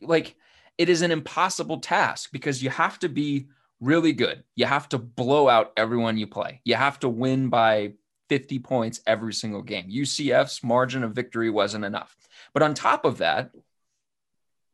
[0.00, 0.34] like
[0.78, 3.46] it is an impossible task because you have to be
[3.80, 4.42] really good.
[4.56, 6.60] You have to blow out everyone you play.
[6.64, 7.92] You have to win by
[8.28, 9.90] 50 points every single game.
[9.90, 12.16] UCF's margin of victory wasn't enough.
[12.54, 13.50] But on top of that,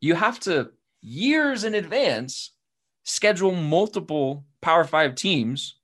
[0.00, 2.52] you have to years in advance
[3.08, 5.76] schedule multiple Power 5 teams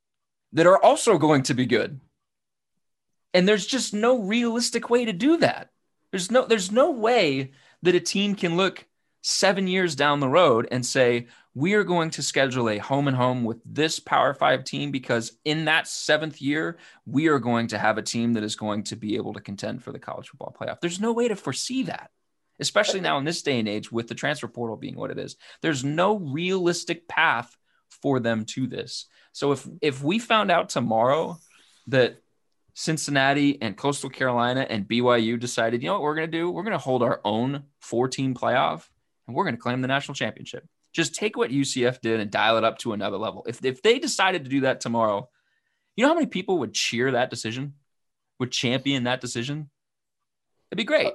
[0.53, 2.01] that are also going to be good.
[3.33, 5.71] And there's just no realistic way to do that.
[6.11, 7.51] There's no there's no way
[7.83, 8.87] that a team can look
[9.23, 13.17] seven years down the road and say, we are going to schedule a home and
[13.17, 17.79] home with this Power Five team because in that seventh year, we are going to
[17.79, 20.55] have a team that is going to be able to contend for the college football
[20.59, 20.81] playoff.
[20.81, 22.11] There's no way to foresee that,
[22.61, 25.37] especially now in this day and age with the transfer portal being what it is.
[25.63, 27.57] There's no realistic path
[27.89, 29.07] for them to this.
[29.33, 31.39] So if if we found out tomorrow
[31.89, 32.21] that
[32.75, 36.51] Cincinnati and Coastal Carolina and BYU decided, you know what we're going to do?
[36.51, 38.89] We're going to hold our own four team playoff
[39.27, 40.67] and we're going to claim the national championship.
[40.93, 43.45] Just take what UCF did and dial it up to another level.
[43.49, 45.29] If, if they decided to do that tomorrow,
[45.97, 47.75] you know how many people would cheer that decision,
[48.39, 49.71] would champion that decision?
[50.71, 51.09] It'd be great.
[51.09, 51.13] Uh,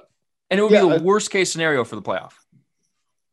[0.50, 2.32] And it would yeah, be the uh, worst case scenario for the playoff.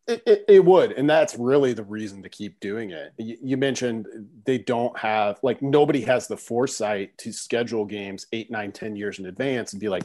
[0.06, 0.92] It, it, it, would.
[0.92, 3.12] And that's really the reason to keep doing it.
[3.18, 4.06] You, you, mentioned
[4.46, 9.18] they don't have, like, nobody has the foresight to schedule games eight, nine, ten years
[9.18, 10.04] in advance and be like,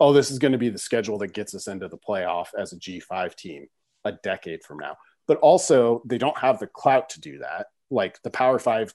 [0.00, 2.72] oh, this is going to be the schedule that gets us into the playoff as
[2.72, 3.66] a G5 team
[4.04, 4.96] a decade from now.
[5.26, 7.66] But also, they don't have the clout to do that.
[7.90, 8.94] Like the Power Five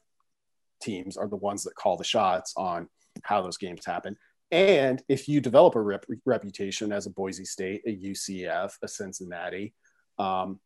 [0.81, 2.89] teams are the ones that call the shots on
[3.23, 4.17] how those games happen.
[4.51, 9.73] And if you develop a rep- reputation as a Boise State, a UCF, a Cincinnati,
[10.17, 10.59] um,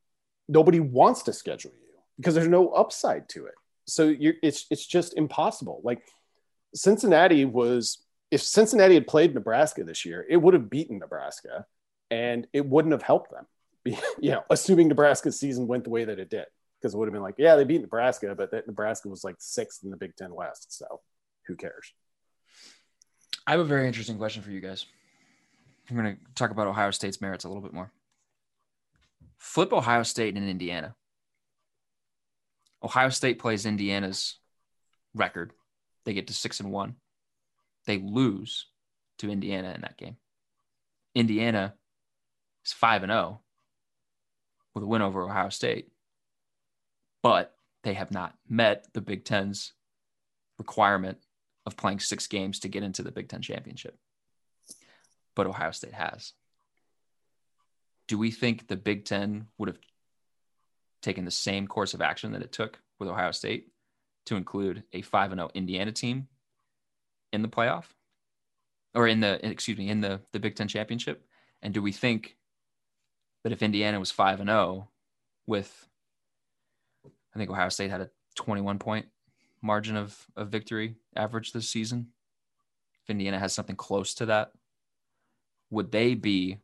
[0.47, 3.55] nobody wants to schedule you because there's no upside to it.
[3.87, 5.81] So it's it's just impossible.
[5.83, 6.03] Like
[6.75, 11.65] Cincinnati was, if Cincinnati had played Nebraska this year, it would have beaten Nebraska,
[12.11, 13.47] and it wouldn't have helped them.
[14.21, 16.45] you know, assuming Nebraska's season went the way that it did,
[16.79, 19.35] because it would have been like, yeah, they beat Nebraska, but that Nebraska was like
[19.39, 20.77] sixth in the Big Ten West.
[20.77, 21.01] So
[21.47, 21.91] who cares?
[23.47, 24.85] I have a very interesting question for you guys.
[25.89, 27.91] I'm going to talk about Ohio State's merits a little bit more.
[29.37, 30.95] Flip Ohio State and Indiana.
[32.83, 34.37] Ohio State plays Indiana's
[35.13, 35.51] record.
[36.05, 36.95] They get to six and one.
[37.85, 38.67] They lose
[39.19, 40.17] to Indiana in that game.
[41.13, 41.73] Indiana
[42.65, 43.39] is five and zero oh
[44.73, 45.89] with a win over Ohio State.
[47.23, 49.73] But they have not met the Big Ten's
[50.57, 51.17] requirement
[51.65, 53.97] of playing six games to get into the Big Ten championship.
[55.35, 56.33] But Ohio State has.
[58.07, 59.79] Do we think the Big Ten would have
[61.01, 63.67] taken the same course of action that it took with Ohio State
[64.25, 66.27] to include a 5 0 Indiana team
[67.31, 67.85] in the playoff?
[68.93, 71.25] or in the excuse me in the the Big Ten championship?
[71.61, 72.37] And do we think
[73.43, 74.89] that if Indiana was five and zero
[75.47, 75.87] with,
[77.05, 79.07] I think Ohio State had a 21 point
[79.61, 82.07] margin of of victory average this season.
[83.03, 84.51] If Indiana has something close to that,
[85.69, 86.57] would they be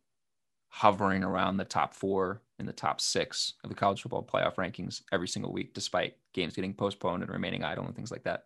[0.69, 5.01] hovering around the top four in the top six of the college football playoff rankings
[5.11, 8.45] every single week, despite games getting postponed and remaining idle and things like that?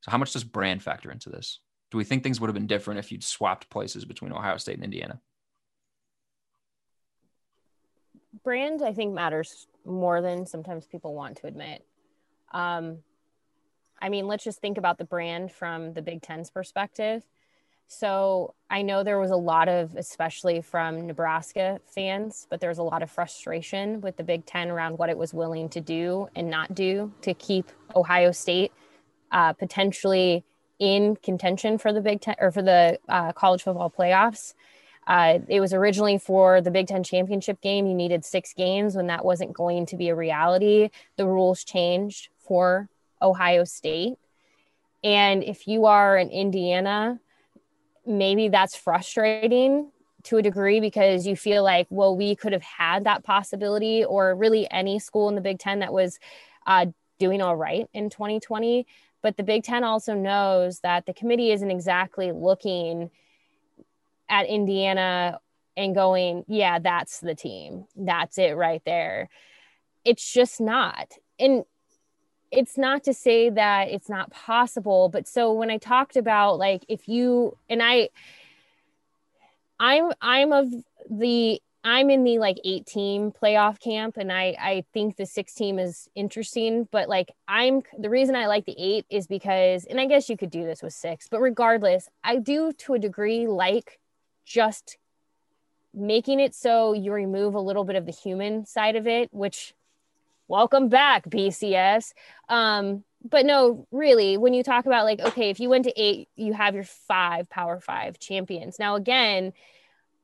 [0.00, 1.60] So, how much does brand factor into this?
[1.90, 4.76] Do we think things would have been different if you'd swapped places between Ohio State
[4.76, 5.20] and Indiana?
[8.44, 11.84] Brand, I think, matters more than sometimes people want to admit.
[12.52, 12.98] Um,
[14.00, 17.24] I mean, let's just think about the brand from the Big Ten's perspective.
[17.88, 22.78] So I know there was a lot of, especially from Nebraska fans, but there was
[22.78, 26.28] a lot of frustration with the Big Ten around what it was willing to do
[26.34, 28.72] and not do to keep Ohio State
[29.30, 30.44] uh, potentially
[30.78, 34.54] in contention for the Big Ten or for the uh, college football playoffs.
[35.06, 37.86] Uh, it was originally for the Big Ten championship game.
[37.86, 40.90] You needed six games when that wasn't going to be a reality.
[41.16, 42.88] The rules changed for
[43.26, 44.18] Ohio State.
[45.04, 47.20] And if you are in Indiana,
[48.06, 49.90] maybe that's frustrating
[50.24, 54.34] to a degree because you feel like, well, we could have had that possibility, or
[54.34, 56.18] really any school in the Big Ten that was
[56.66, 56.86] uh,
[57.18, 58.86] doing all right in 2020.
[59.22, 63.10] But the Big Ten also knows that the committee isn't exactly looking
[64.28, 65.38] at Indiana
[65.76, 67.86] and going, yeah, that's the team.
[67.94, 69.28] That's it right there.
[70.04, 71.12] It's just not.
[71.38, 71.64] And
[72.50, 76.84] it's not to say that it's not possible but so when i talked about like
[76.88, 78.08] if you and i
[79.80, 80.68] i'm i'm of
[81.10, 85.54] the i'm in the like eight team playoff camp and i i think the six
[85.54, 90.00] team is interesting but like i'm the reason i like the eight is because and
[90.00, 93.46] i guess you could do this with six but regardless i do to a degree
[93.46, 93.98] like
[94.44, 94.98] just
[95.92, 99.74] making it so you remove a little bit of the human side of it which
[100.48, 102.12] welcome back bcs
[102.48, 106.28] um but no really when you talk about like okay if you went to eight
[106.36, 108.78] you have your five power five champions.
[108.78, 109.52] Now again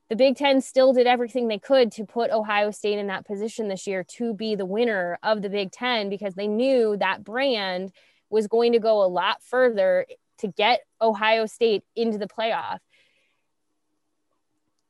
[0.09, 3.67] the big ten still did everything they could to put ohio state in that position
[3.67, 7.91] this year to be the winner of the big ten because they knew that brand
[8.29, 10.05] was going to go a lot further
[10.39, 12.79] to get ohio state into the playoff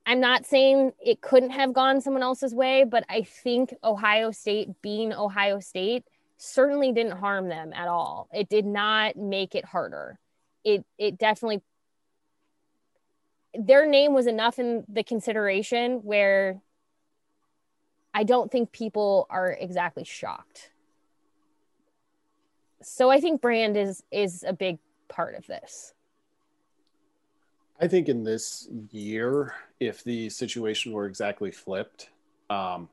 [0.05, 4.81] I'm not saying it couldn't have gone someone else's way, but I think Ohio State
[4.81, 6.03] being Ohio State
[6.37, 8.27] certainly didn't harm them at all.
[8.33, 10.19] It did not make it harder.
[10.65, 11.61] It it definitely
[13.53, 16.61] their name was enough in the consideration where
[18.13, 20.71] I don't think people are exactly shocked.
[22.81, 25.93] So I think brand is is a big part of this.
[27.79, 29.53] I think in this year,
[29.87, 32.09] if the situation were exactly flipped,
[32.49, 32.89] um,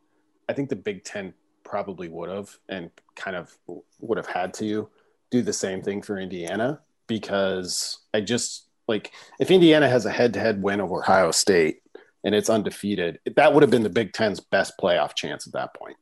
[0.49, 1.34] I think the Big Ten
[1.64, 3.57] probably would have and kind of
[4.01, 4.88] would have had to
[5.30, 10.34] do the same thing for Indiana because I just like if Indiana has a head
[10.34, 11.82] to head win over Ohio State
[12.24, 15.74] and it's undefeated, that would have been the Big Ten's best playoff chance at that
[15.74, 15.97] point,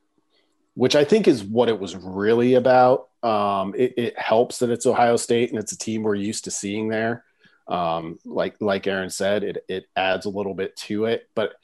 [0.75, 3.09] which I think is what it was really about.
[3.23, 6.51] Um, it, it helps that it's Ohio State and it's a team we're used to
[6.51, 7.25] seeing there
[7.69, 11.29] um, like like Erin said, it it adds a little bit to it.
[11.35, 11.55] But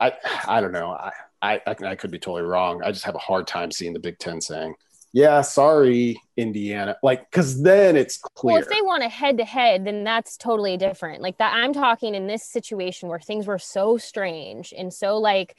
[0.00, 0.12] I
[0.46, 0.90] I don't know.
[0.90, 1.12] I,
[1.42, 2.82] I I could be totally wrong.
[2.82, 4.74] I just have a hard time seeing the Big Ten saying,
[5.12, 8.54] "Yeah, sorry, Indiana," like because then it's clear.
[8.54, 11.22] Well, if they want a head to head, then that's totally different.
[11.22, 15.56] Like that, I'm talking in this situation where things were so strange and so like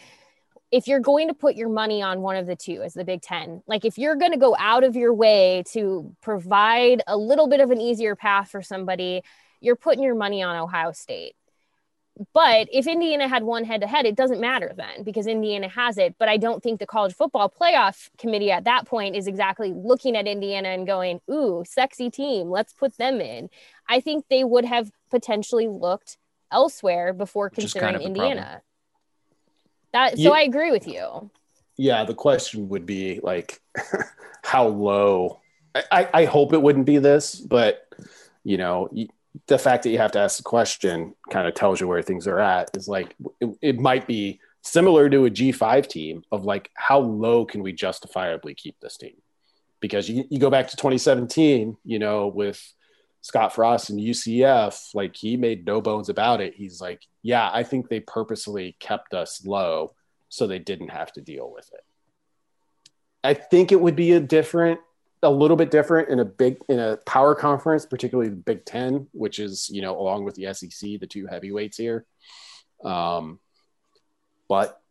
[0.71, 3.21] if you're going to put your money on one of the two as the Big
[3.21, 7.47] Ten, like if you're going to go out of your way to provide a little
[7.47, 9.21] bit of an easier path for somebody,
[9.65, 11.35] you're putting your money on Ohio State.
[12.33, 15.97] But if Indiana had one head to head, it doesn't matter then because Indiana has
[15.97, 16.15] it.
[16.17, 20.15] But I don't think the college football playoff committee at that point is exactly looking
[20.15, 23.49] at Indiana and going, ooh, sexy team, let's put them in.
[23.89, 26.17] I think they would have potentially looked
[26.51, 28.61] elsewhere before Which considering kind of Indiana.
[29.91, 30.29] That so yeah.
[30.29, 31.29] I agree with you.
[31.75, 33.59] Yeah, the question would be like
[34.43, 35.41] how low
[35.91, 37.87] I, I hope it wouldn't be this, but
[38.43, 38.89] you know,
[39.47, 42.27] the fact that you have to ask the question kind of tells you where things
[42.27, 46.69] are at is like it, it, might be similar to a g5 team of like
[46.75, 49.15] how low can we justifiably keep this team?
[49.79, 52.61] Because you, you go back to 2017 you know with
[53.21, 56.53] scott frost and ucf like he made no bones about it.
[56.55, 59.93] He's like yeah i think they purposely kept us low
[60.29, 61.81] so they didn't have to deal with it.
[63.23, 64.79] I think it would be a different
[65.25, 69.07] a little bit different in a big in a power conference, particularly the Big Ten,
[69.11, 72.05] which is you know along with the SEC, the two heavyweights here.
[72.83, 73.39] Um,
[74.47, 74.81] but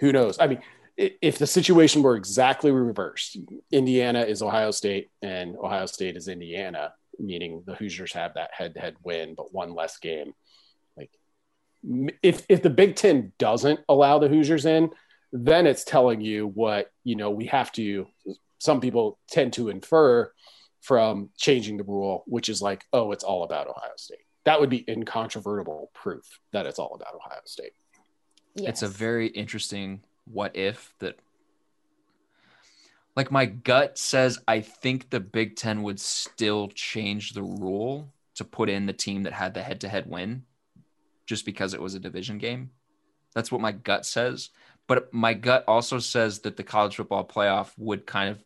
[0.00, 0.38] who knows?
[0.40, 0.62] I mean,
[0.96, 3.38] if the situation were exactly reversed,
[3.70, 8.96] Indiana is Ohio State and Ohio State is Indiana, meaning the Hoosiers have that head-to-head
[9.02, 10.34] win, but one less game.
[10.96, 11.10] Like,
[12.22, 14.90] if if the Big Ten doesn't allow the Hoosiers in,
[15.32, 18.06] then it's telling you what you know we have to.
[18.62, 20.30] Some people tend to infer
[20.82, 24.20] from changing the rule, which is like, oh, it's all about Ohio State.
[24.44, 27.72] That would be incontrovertible proof that it's all about Ohio State.
[28.54, 28.68] Yes.
[28.68, 31.18] It's a very interesting what if that
[33.16, 38.44] like my gut says I think the Big 10 would still change the rule to
[38.44, 40.44] put in the team that had the head to head win
[41.26, 42.70] just because it was a division game.
[43.34, 44.50] That's what my gut says.
[44.86, 48.44] But my gut also says that the college football playoff would kind of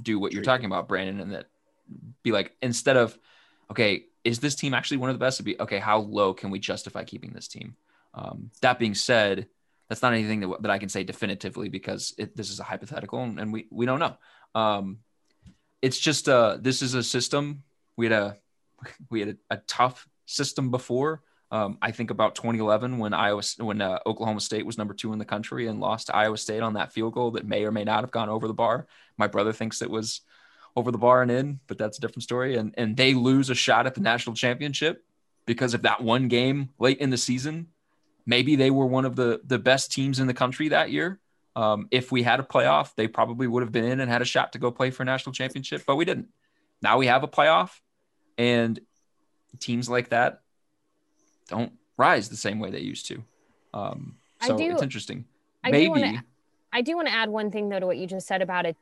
[0.00, 1.46] do what you're talking about, Brandon, and that
[2.22, 3.18] be like, instead of,
[3.70, 5.38] okay, is this team actually one of the best?
[5.38, 7.76] To be, okay, how low can we justify keeping this team?
[8.14, 9.48] Um, that being said,
[9.88, 13.22] that's not anything that, that I can say definitively because it, this is a hypothetical
[13.22, 14.16] and, and we, we don't know.
[14.54, 14.98] Um,
[15.82, 17.64] it's just uh, this is a system.
[17.96, 18.36] We had a
[19.10, 21.22] we had a, a tough system before.
[21.52, 25.18] Um, I think about 2011 when Iowa when uh, Oklahoma State was number two in
[25.18, 27.84] the country and lost to Iowa State on that field goal that may or may
[27.84, 28.86] not have gone over the bar.
[29.18, 30.22] My brother thinks it was
[30.74, 32.56] over the bar and in, but that's a different story.
[32.56, 35.04] And and they lose a shot at the national championship
[35.44, 37.68] because of that one game late in the season
[38.26, 41.20] maybe they were one of the the best teams in the country that year.
[41.54, 44.26] Um, if we had a playoff, they probably would have been in and had a
[44.26, 46.28] shot to go play for a national championship, but we didn't.
[46.80, 47.70] Now we have a playoff,
[48.38, 48.80] and
[49.58, 50.41] teams like that
[51.52, 53.22] don't rise the same way they used to.
[53.74, 55.24] Um, so do, it's interesting.
[55.62, 55.84] I maybe.
[55.84, 56.24] Do wanna,
[56.72, 58.76] I do want to add one thing though to what you just said about it.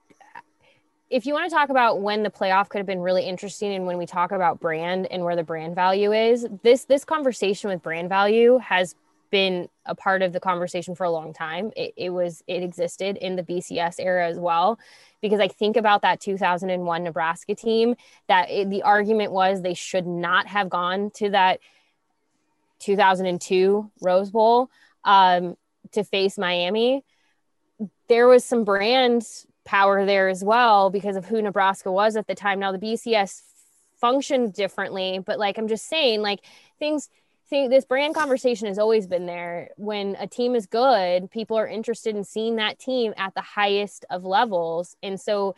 [1.11, 3.85] If you want to talk about when the playoff could have been really interesting, and
[3.85, 7.83] when we talk about brand and where the brand value is, this this conversation with
[7.83, 8.95] brand value has
[9.31, 11.71] been a part of the conversation for a long time.
[11.77, 14.79] It, it, was it existed in the BCS era as well,
[15.21, 17.97] because I think about that 2001 Nebraska team.
[18.29, 21.61] That it, the argument was they should not have gone to that
[22.81, 24.71] 2002 Rose Bowl
[25.05, 25.57] um,
[25.93, 27.05] to face Miami.
[28.09, 29.27] There was some brand
[29.65, 32.59] power there as well because of who Nebraska was at the time.
[32.59, 33.43] Now the BCS
[34.01, 36.41] functioned differently, but like I'm just saying, like
[36.79, 37.09] things
[37.51, 41.67] see this brand conversation has always been there when a team is good people are
[41.67, 45.55] interested in seeing that team at the highest of levels and so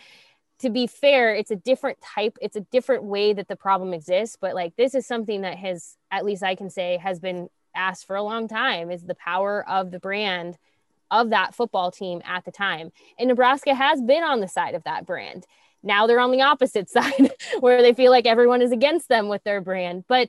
[0.62, 4.36] to be fair it's a different type it's a different way that the problem exists
[4.40, 8.06] but like this is something that has at least i can say has been asked
[8.06, 10.58] for a long time is the power of the brand
[11.10, 12.90] of that football team at the time.
[13.18, 15.46] And nebraska has been on the side of that brand.
[15.82, 19.44] Now they're on the opposite side where they feel like everyone is against them with
[19.44, 20.04] their brand.
[20.08, 20.28] But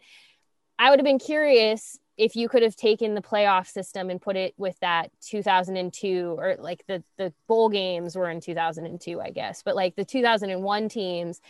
[0.77, 4.35] I would have been curious if you could have taken the playoff system and put
[4.35, 9.63] it with that 2002 or like the the bowl games were in 2002 I guess
[9.63, 11.41] but like the 2001 teams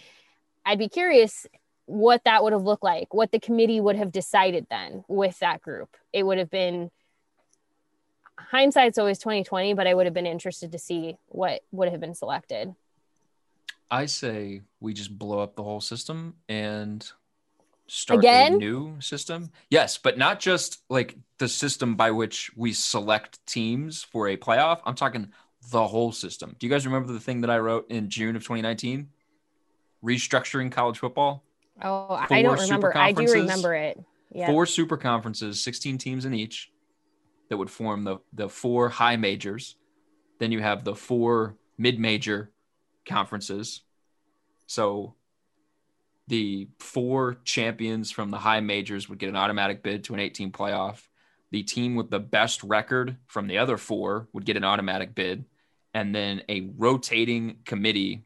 [0.65, 1.45] I'd be curious
[1.85, 5.61] what that would have looked like what the committee would have decided then with that
[5.61, 5.89] group.
[6.13, 6.91] It would have been
[8.37, 12.15] hindsight's always 2020 but I would have been interested to see what would have been
[12.15, 12.73] selected.
[13.91, 17.11] I say we just blow up the whole system and
[17.93, 18.53] start Again?
[18.53, 19.51] a new system.
[19.69, 24.81] Yes, but not just like the system by which we select teams for a playoff.
[24.85, 25.31] I'm talking
[25.71, 26.55] the whole system.
[26.57, 29.09] Do you guys remember the thing that I wrote in June of 2019?
[30.03, 31.43] Restructuring college football.
[31.81, 32.97] Oh, Four I don't remember.
[32.97, 34.03] I do remember it.
[34.31, 34.47] Yeah.
[34.47, 36.71] Four super conferences, 16 teams in each
[37.49, 39.75] that would form the the four high majors.
[40.39, 42.51] Then you have the four mid-major
[43.05, 43.81] conferences.
[44.65, 45.15] So
[46.27, 50.51] the four champions from the high majors would get an automatic bid to an 18
[50.51, 51.07] playoff.
[51.51, 55.45] The team with the best record from the other four would get an automatic bid.
[55.93, 58.23] And then a rotating committee,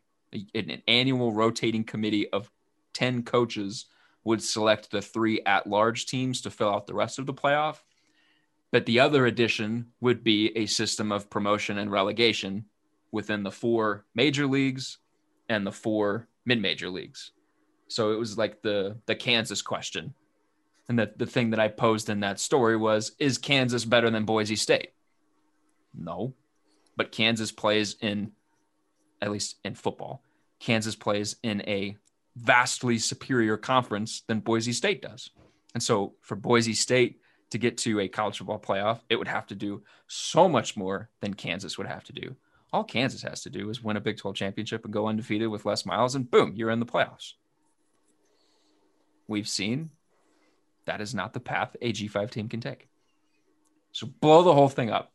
[0.53, 2.49] an annual rotating committee of
[2.93, 3.85] 10 coaches
[4.23, 7.77] would select the three at large teams to fill out the rest of the playoff.
[8.71, 12.65] But the other addition would be a system of promotion and relegation
[13.11, 14.97] within the four major leagues
[15.49, 17.31] and the four mid major leagues.
[17.87, 20.13] So it was like the the Kansas question.
[20.89, 24.23] And the, the thing that I posed in that story was is Kansas better than
[24.23, 24.91] Boise State?
[25.93, 26.33] No.
[26.95, 28.31] But Kansas plays in
[29.21, 30.23] at least in football.
[30.59, 31.97] Kansas plays in a
[32.35, 35.31] vastly superior conference than Boise State does.
[35.73, 37.19] And so for Boise State
[37.49, 41.09] to get to a college football playoff, it would have to do so much more
[41.21, 42.35] than Kansas would have to do.
[42.73, 45.65] All Kansas has to do is win a Big 12 championship and go undefeated with
[45.65, 47.33] Les Miles, and boom, you're in the playoffs.
[49.27, 49.89] We've seen
[50.85, 52.87] that is not the path a G5 team can take.
[53.91, 55.11] So blow the whole thing up.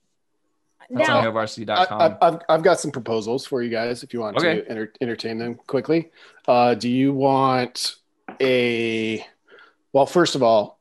[0.91, 2.01] That's Now, on I, HailVarsity.com.
[2.03, 4.61] I've, I've, I've got some proposals for you guys if you want Okay.
[4.61, 6.11] to enter, entertain them quickly.
[6.47, 7.97] Uh, do you want
[8.41, 9.25] a,
[9.93, 10.79] well, first of all,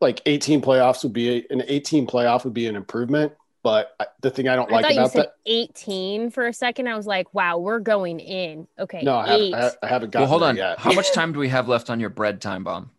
[0.00, 3.32] like 18 playoffs would be a, an 18 playoff would be an improvement.
[3.62, 6.46] But I- the thing I don't I like thought you about said that, 18 for
[6.46, 6.88] a second.
[6.88, 8.66] I was like, wow, we're going in.
[8.78, 9.02] Okay.
[9.02, 10.56] no, I haven't, I, I haven't well, gotten hold on.
[10.56, 10.78] yet.
[10.78, 12.90] How much time do we have left on your bread time bomb?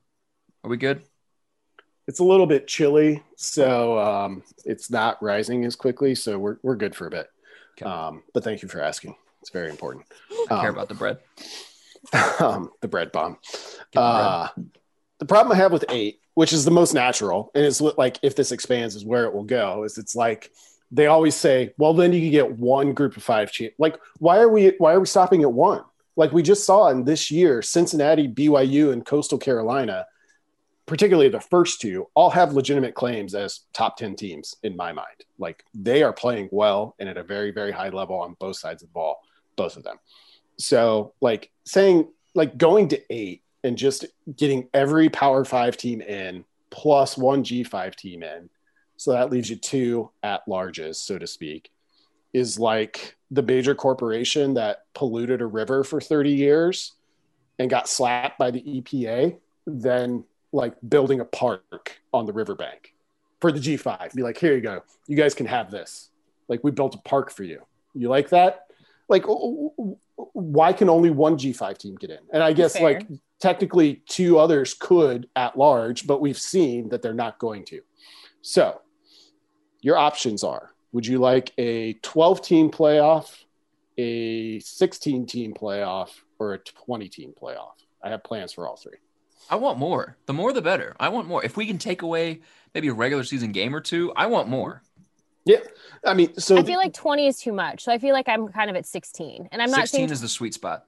[0.64, 1.02] Are we good?
[2.08, 6.14] It's a little bit chilly, so um, it's not rising as quickly.
[6.14, 7.28] So we're, we're good for a bit.
[7.78, 7.90] Okay.
[7.90, 9.16] Um, but thank you for asking.
[9.42, 10.06] It's very important.
[10.50, 11.18] I care Um, about the bread.
[12.40, 13.38] um, the bread bomb.
[13.52, 14.04] the bread.
[14.04, 14.48] Uh,
[15.20, 18.36] the problem I have with eight, which is the most natural, and it's like if
[18.36, 19.84] this expands, is where it will go.
[19.84, 20.52] Is it's like
[20.92, 23.52] they always say, well, then you can get one group of five.
[23.52, 25.84] Cha- like, why are we why are we stopping at one?
[26.16, 30.06] Like we just saw in this year, Cincinnati, BYU, and Coastal Carolina,
[30.86, 35.26] particularly the first two, all have legitimate claims as top ten teams in my mind.
[35.38, 38.84] Like they are playing well and at a very very high level on both sides
[38.84, 39.20] of the ball,
[39.56, 39.98] both of them.
[40.58, 44.06] So like saying like going to eight and just
[44.36, 48.50] getting every Power Five team in plus one G5 team in,
[48.98, 51.72] so that leaves you two at larges, so to speak,
[52.34, 56.94] is like the major corporation that polluted a river for 30 years
[57.60, 59.38] and got slapped by the EPA,
[59.68, 62.94] then like building a park on the riverbank
[63.40, 64.14] for the G5.
[64.14, 64.84] Be like, here you go.
[65.08, 66.10] You guys can have this.
[66.48, 67.62] Like, we built a park for you.
[67.94, 68.68] You like that?
[69.10, 69.26] Like,
[70.34, 72.20] why can only one G5 team get in?
[72.32, 72.84] And I guess Fair.
[72.84, 73.08] like
[73.40, 77.82] technically two others could at large, but we've seen that they're not going to.
[78.42, 78.82] So
[79.82, 83.44] your options are would you like a 12 team playoff,
[83.98, 86.10] a 16 team playoff,
[86.40, 87.74] or a 20 team playoff?
[88.04, 88.98] I have plans for all three.
[89.50, 90.18] I want more.
[90.26, 90.96] The more, the better.
[91.00, 91.44] I want more.
[91.44, 92.42] If we can take away
[92.74, 94.82] maybe a regular season game or two, I want more.
[95.46, 95.58] Yeah.
[96.04, 97.84] I mean, so I feel like 20 is too much.
[97.84, 99.50] So I feel like I'm kind of at 16.
[99.52, 100.86] And I'm not 16 is the sweet spot.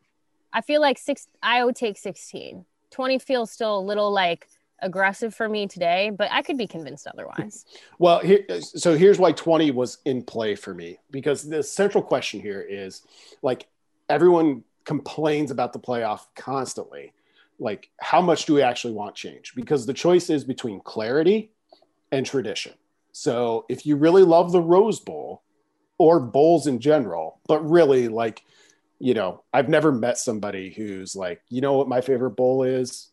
[0.51, 2.65] I feel like six I would take 16.
[2.91, 4.47] 20 feels still a little like
[4.79, 7.65] aggressive for me today, but I could be convinced otherwise.
[7.99, 12.41] Well, here, so here's why 20 was in play for me because the central question
[12.41, 13.01] here is
[13.41, 13.67] like
[14.09, 17.13] everyone complains about the playoff constantly.
[17.59, 19.53] Like, how much do we actually want change?
[19.55, 21.51] Because the choice is between clarity
[22.11, 22.73] and tradition.
[23.13, 25.43] So, if you really love the Rose Bowl
[25.97, 28.43] or bowls in general, but really like,
[28.99, 33.11] you know, I've never met somebody who's like, you know what my favorite bowl is?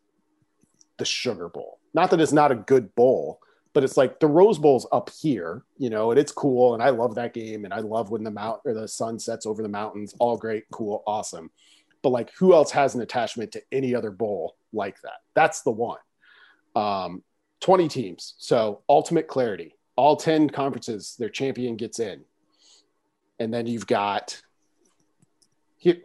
[0.99, 1.79] The Sugar Bowl.
[1.95, 3.41] Not that it's not a good bowl,
[3.73, 6.91] but it's like the Rose Bowl's up here, you know, and it's cool, and I
[6.91, 9.69] love that game, and I love when the mount or the sun sets over the
[9.69, 10.15] mountains.
[10.19, 11.51] All great, cool, awesome.
[12.03, 15.21] But like, who else has an attachment to any other bowl like that?
[15.35, 15.99] That's the one.
[16.75, 17.23] Um,
[17.61, 19.75] Twenty teams, so ultimate clarity.
[19.97, 22.23] All ten conferences, their champion gets in,
[23.39, 24.41] and then you've got.
[25.77, 25.99] Here,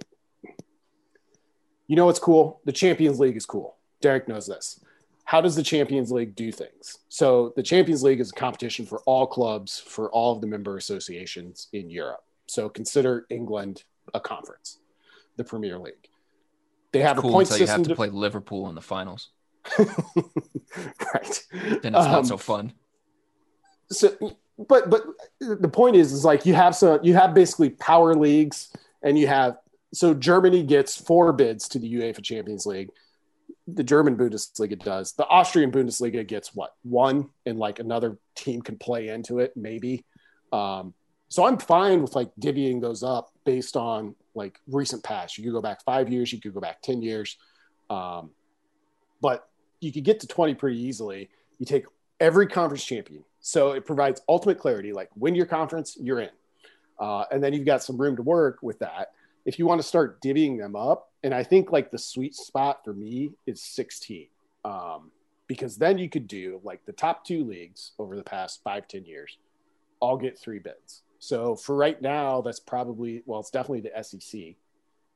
[1.87, 2.61] you know what's cool?
[2.65, 3.75] The Champions League is cool.
[4.01, 4.79] Derek knows this
[5.25, 6.99] how does the Champions League do things?
[7.09, 10.77] So the Champions League is a competition for all clubs for all of the member
[10.77, 12.23] associations in Europe.
[12.47, 13.83] So consider England
[14.13, 14.77] a conference,
[15.35, 16.09] the Premier League.
[16.93, 17.81] They have a point until you system.
[17.81, 19.29] have to play Liverpool in the finals.
[19.79, 21.43] right.
[21.81, 22.73] Then it's Um, not so fun.
[23.91, 25.03] So but but
[25.39, 28.71] the point is is like you have some you have basically power leagues
[29.03, 29.57] and you have
[29.93, 32.89] so Germany gets four bids to the UEFA Champions League.
[33.67, 35.13] The German Bundesliga does.
[35.13, 36.75] The Austrian Bundesliga gets what?
[36.83, 40.05] One and like another team can play into it maybe.
[40.51, 40.93] Um
[41.27, 45.37] so I'm fine with like divvying those up based on like recent past.
[45.37, 47.37] You could go back 5 years, you could go back 10 years.
[47.89, 48.31] Um
[49.21, 49.49] but
[49.81, 51.29] you could get to 20 pretty easily.
[51.57, 51.85] You take
[52.19, 53.23] every conference champion.
[53.47, 56.31] So it provides ultimate clarity like win your conference, you're in.
[56.99, 59.11] Uh, and then you've got some room to work with that.
[59.45, 62.83] If you want to start divvying them up, and I think like the sweet spot
[62.83, 64.29] for me is 16.
[64.63, 65.11] Um,
[65.45, 69.05] because then you could do like the top two leagues over the past five ten
[69.05, 69.37] years,
[69.99, 71.03] all get three bids.
[71.19, 74.55] So for right now, that's probably, well, it's definitely the SEC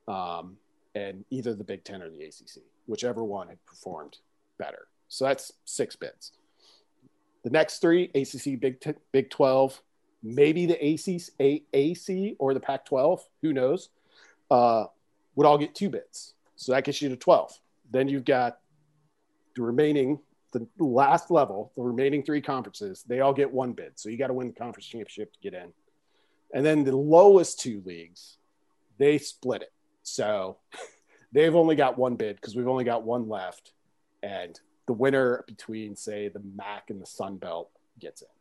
[0.08, 0.56] um,
[0.94, 4.18] and either the Big Ten or the ACC, whichever one had performed
[4.60, 4.86] better.
[5.08, 6.34] So that's six bids.
[7.50, 9.82] The next three, ACC, Big T- Big 12,
[10.22, 13.90] maybe the ACC, AAC or the Pac 12, who knows,
[14.52, 14.86] uh,
[15.34, 16.36] would all get two bids.
[16.58, 17.60] So that gets you to 12.
[17.90, 18.60] Then you've got
[19.56, 20.20] the remaining,
[20.52, 23.94] the last level, the remaining three conferences, they all get one bid.
[23.96, 25.74] So you got to win the conference championship to get in.
[26.54, 28.38] And then the lowest two leagues,
[29.00, 29.74] they split it.
[30.04, 30.58] So
[31.32, 33.72] they've only got one bid because we've only got one left.
[34.22, 34.60] And
[34.90, 37.70] the winner between, say, the MAC and the Sun Belt
[38.00, 38.32] gets it.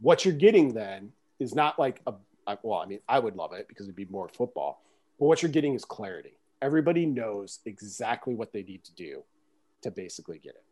[0.00, 2.14] What you're getting then is not like a,
[2.64, 4.82] well, I mean, I would love it because it'd be more football,
[5.20, 6.36] but what you're getting is clarity.
[6.60, 9.22] Everybody knows exactly what they need to do
[9.82, 10.64] to basically get it.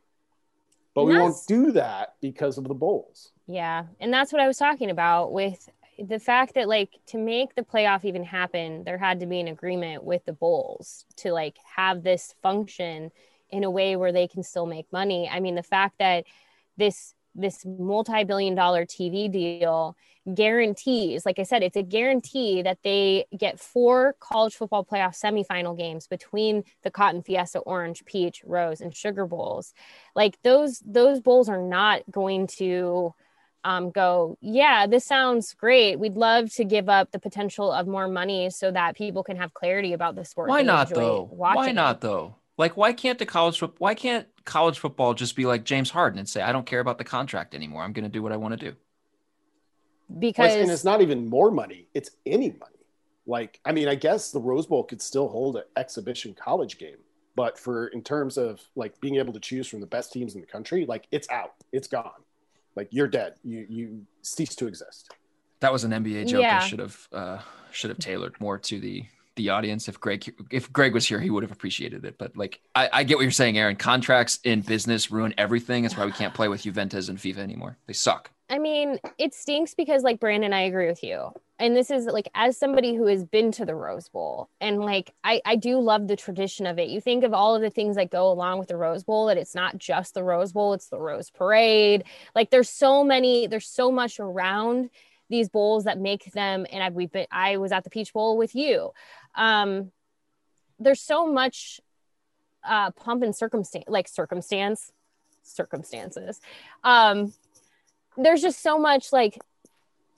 [0.92, 3.30] But we won't do that because of the bowls.
[3.46, 3.84] Yeah.
[4.00, 7.62] And that's what I was talking about with the fact that like to make the
[7.62, 12.02] playoff even happen, there had to be an agreement with the bowls to like have
[12.02, 13.12] this function
[13.54, 15.28] in a way where they can still make money.
[15.28, 16.24] I mean, the fact that
[16.76, 19.96] this this multi-billion dollar TV deal
[20.34, 25.76] guarantees, like I said, it's a guarantee that they get four college football playoff semifinal
[25.76, 29.74] games between the Cotton Fiesta, Orange, Peach, Rose, and Sugar Bowls.
[30.14, 33.14] Like those those bowls are not going to
[33.64, 35.98] um, go, yeah, this sounds great.
[35.98, 39.54] We'd love to give up the potential of more money so that people can have
[39.54, 40.50] clarity about the sport.
[40.50, 41.28] Why not though?
[41.32, 42.36] watching Why not though?
[42.56, 46.18] Like, why can't the college foot- why can't college football just be like James Harden
[46.18, 47.82] and say, I don't care about the contract anymore.
[47.82, 48.76] I'm going to do what I want to do.
[50.18, 52.70] Because it's- and it's not even more money, it's any money.
[53.26, 56.98] Like, I mean, I guess the Rose Bowl could still hold an exhibition college game,
[57.34, 60.42] but for in terms of like being able to choose from the best teams in
[60.42, 62.20] the country, like it's out, it's gone.
[62.76, 63.36] Like you're dead.
[63.42, 65.10] You you cease to exist.
[65.60, 66.42] That was an NBA joke.
[66.42, 66.58] Yeah.
[66.58, 67.38] I should have uh,
[67.70, 69.04] should have tailored more to the
[69.36, 69.88] the audience.
[69.88, 72.18] If Greg if Greg was here, he would have appreciated it.
[72.18, 73.76] But like, I, I get what you're saying, Erin.
[73.76, 75.82] Contracts in business ruin everything.
[75.82, 77.78] That's why we can't play with Juventus and FIFA anymore.
[77.86, 78.30] They suck.
[78.50, 81.32] I mean, it stinks because like Brandon, I agree with you.
[81.58, 85.14] And this is like as somebody who has been to the Rose Bowl and like
[85.22, 86.88] I I do love the tradition of it.
[86.88, 89.38] You think of all of the things that go along with the Rose Bowl that
[89.38, 92.04] it's not just the Rose Bowl, it's the Rose Parade.
[92.34, 94.90] Like there's so many there's so much around
[95.28, 98.36] these bowls that make them and I we've been I was at the Peach Bowl
[98.36, 98.90] with you.
[99.34, 99.90] Um
[100.78, 101.80] there's so much
[102.64, 104.92] uh pump and circumstance like circumstance
[105.42, 106.40] circumstances.
[106.82, 107.32] Um
[108.16, 109.38] there's just so much like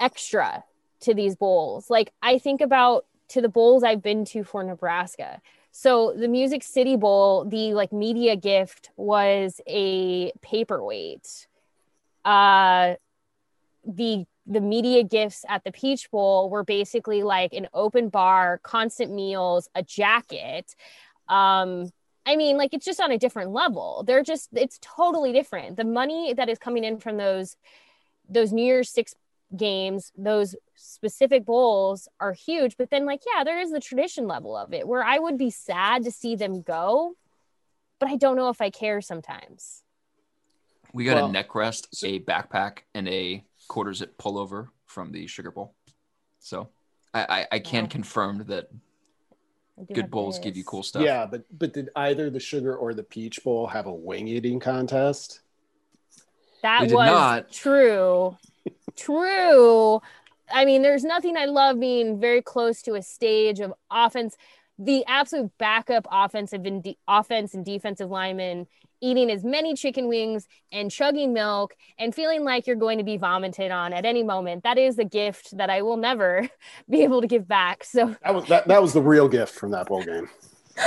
[0.00, 0.64] extra
[1.00, 1.88] to these bowls.
[1.88, 5.40] Like I think about to the bowls I've been to for Nebraska.
[5.72, 11.46] So the Music City Bowl, the like media gift was a paperweight.
[12.24, 12.94] Uh
[13.84, 19.12] the the media gifts at the Peach Bowl were basically like an open bar, constant
[19.12, 20.74] meals, a jacket.
[21.28, 21.90] Um
[22.28, 24.02] I mean, like it's just on a different level.
[24.06, 25.76] They're just it's totally different.
[25.76, 27.56] The money that is coming in from those
[28.28, 29.14] those New Year's Six
[29.56, 32.76] games, those specific bowls are huge.
[32.76, 35.50] But then, like, yeah, there is the tradition level of it where I would be
[35.50, 37.14] sad to see them go,
[38.00, 39.82] but I don't know if I care sometimes.
[40.92, 45.26] We got Well, a neck rest, a backpack, and a quarter zip pullover from the
[45.26, 45.74] Sugar Bowl.
[46.38, 46.68] So
[47.12, 47.88] I, I, I can Wow.
[47.88, 48.68] confirm that
[49.88, 51.02] good have bowls give you cool stuff.
[51.02, 54.60] Yeah, but but did either the Sugar or the Peach Bowl have a wing eating
[54.60, 55.40] contest?
[56.62, 57.50] That did was not.
[57.52, 58.36] true.
[58.96, 60.00] true.
[60.50, 64.36] I mean, there's nothing I love being very close to a stage of offense.
[64.78, 68.66] The absolute backup offensive and de- offense and defensive linemen
[69.06, 73.16] eating as many chicken wings and chugging milk and feeling like you're going to be
[73.16, 74.64] vomited on at any moment.
[74.64, 76.48] That is a gift that I will never
[76.90, 77.84] be able to give back.
[77.84, 80.28] So That was that, that was the real gift from that bowl game.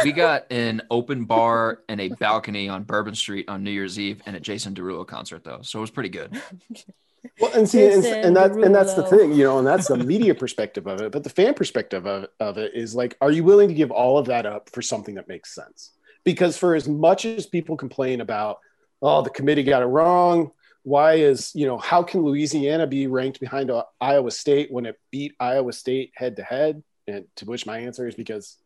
[0.03, 4.21] We got an open bar and a balcony on Bourbon Street on New Year's Eve
[4.27, 5.61] and a Jason Derulo concert though.
[5.63, 6.39] So it was pretty good.
[7.41, 9.89] Well, and see, and, Jason and that and that's the thing, you know, and that's
[9.89, 11.11] the media perspective of it.
[11.11, 14.17] But the fan perspective of, of it is like, are you willing to give all
[14.17, 15.91] of that up for something that makes sense?
[16.23, 18.59] Because for as much as people complain about,
[19.01, 20.51] oh, the committee got it wrong.
[20.83, 25.35] Why is you know how can Louisiana be ranked behind Iowa State when it beat
[25.39, 26.83] Iowa State head to head?
[27.07, 28.57] And to which my answer is because,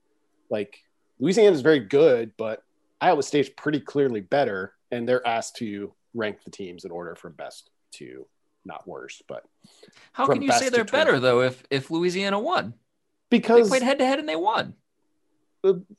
[0.49, 0.77] like,
[1.19, 2.61] Louisiana is very good, but
[2.99, 7.33] Iowa State's pretty clearly better, and they're asked to rank the teams in order from
[7.33, 8.25] best to
[8.65, 9.21] not worse.
[9.27, 9.43] But
[10.11, 12.73] How can you say they're better though if if Louisiana won?
[13.29, 14.75] Because they played head to head and they won.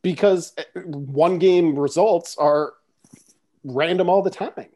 [0.03, 0.55] Because
[0.85, 2.75] one game results are
[3.65, 4.67] random all the time.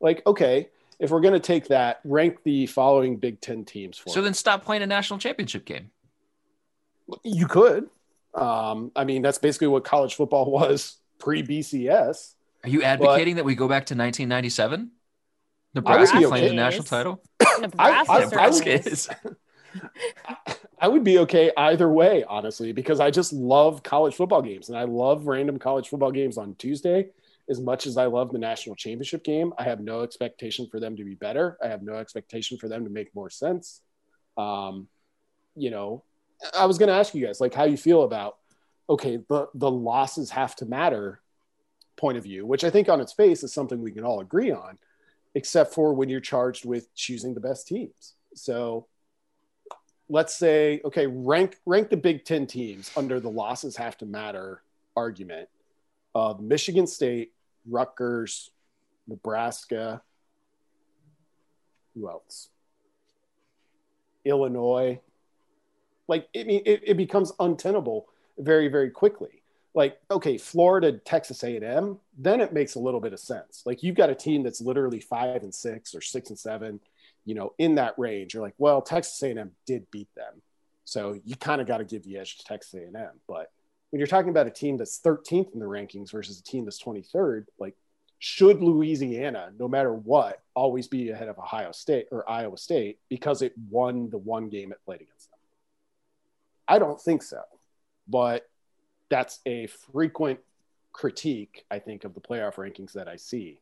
[0.00, 0.68] Like, okay,
[0.98, 4.24] if we're going to take that, rank the following Big Ten teams for So me.
[4.24, 5.90] then stop playing a national championship game.
[7.22, 7.88] you could.
[8.34, 12.34] Um, I mean, that's basically what college football was pre BCS.
[12.64, 14.90] Are you advocating that we go back to 1997?
[15.74, 17.22] Nebraska be playing the national title.
[17.60, 19.08] Nebraska, I- I certainly is.
[20.82, 24.76] I would be okay either way, honestly, because I just love college football games and
[24.76, 27.10] I love random college football games on Tuesday
[27.48, 29.52] as much as I love the national championship game.
[29.56, 31.56] I have no expectation for them to be better.
[31.62, 33.80] I have no expectation for them to make more sense.
[34.36, 34.88] Um,
[35.54, 36.02] you know,
[36.58, 38.38] I was going to ask you guys like how you feel about
[38.90, 41.22] okay, the the losses have to matter
[41.96, 44.50] point of view, which I think on its face is something we can all agree
[44.50, 44.78] on,
[45.36, 48.14] except for when you're charged with choosing the best teams.
[48.34, 48.88] So
[50.12, 54.62] let's say okay, rank rank the Big 10 teams under the losses have to matter
[54.94, 55.48] argument
[56.14, 57.32] of Michigan State,
[57.66, 58.50] Rutgers,
[59.08, 60.02] Nebraska,
[61.94, 62.50] who else?
[64.26, 65.00] Illinois.
[66.08, 68.06] Like, I mean, it, it becomes untenable
[68.38, 69.42] very, very quickly.
[69.74, 73.62] Like, okay, Florida, Texas A&M, then it makes a little bit of sense.
[73.64, 76.80] Like, you've got a team that's literally five and six or six and seven,
[77.24, 78.34] you know, in that range.
[78.34, 80.42] You're like, well, Texas A&M did beat them,
[80.84, 83.20] so you kind of got to give the edge to Texas A&M.
[83.28, 83.50] But
[83.90, 86.82] when you're talking about a team that's 13th in the rankings versus a team that's
[86.82, 87.74] 23rd, like
[88.18, 93.42] should Louisiana, no matter what, always be ahead of Ohio State or Iowa State because
[93.42, 95.38] it won the one game it played against them?
[96.68, 97.42] I don't think so.
[98.06, 98.48] But
[99.08, 100.38] that's a frequent
[100.92, 103.58] critique, I think, of the playoff rankings that I see.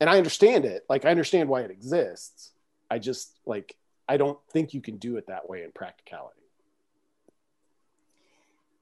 [0.00, 0.84] And I understand it.
[0.88, 2.52] Like, I understand why it exists.
[2.90, 3.76] I just, like,
[4.08, 6.40] I don't think you can do it that way in practicality.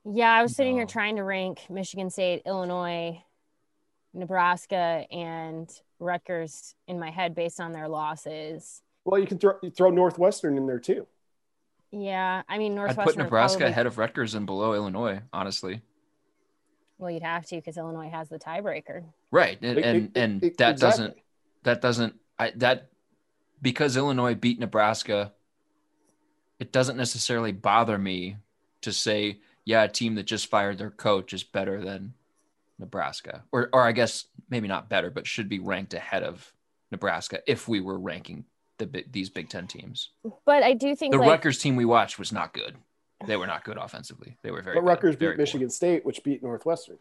[0.04, 0.78] Yeah, I was sitting no.
[0.78, 3.22] here trying to rank Michigan State, Illinois,
[4.14, 8.82] Nebraska and Rutgers in my head based on their losses.
[9.04, 11.06] Well, you can throw you throw Northwestern in there too.
[11.90, 13.02] Yeah, I mean Northwestern.
[13.02, 13.70] I'd put Nebraska probably...
[13.72, 15.82] ahead of Rutgers and below Illinois, honestly.
[16.98, 19.04] Well, you'd have to because Illinois has the tiebreaker.
[19.30, 20.80] Right, and and, and that exactly.
[20.80, 21.16] doesn't
[21.62, 22.88] that doesn't I that
[23.62, 25.32] because Illinois beat Nebraska.
[26.58, 28.36] It doesn't necessarily bother me
[28.80, 32.14] to say, yeah, a team that just fired their coach is better than
[32.78, 36.52] Nebraska, or or I guess maybe not better, but should be ranked ahead of
[36.90, 38.44] Nebraska if we were ranking
[38.78, 40.10] the these Big Ten teams.
[40.44, 42.76] But I do think the like, Rutgers team we watched was not good.
[43.26, 44.36] They were not good offensively.
[44.42, 44.76] They were very.
[44.76, 45.72] But Rutgers beat Michigan poor.
[45.72, 46.98] State, which beat Northwestern.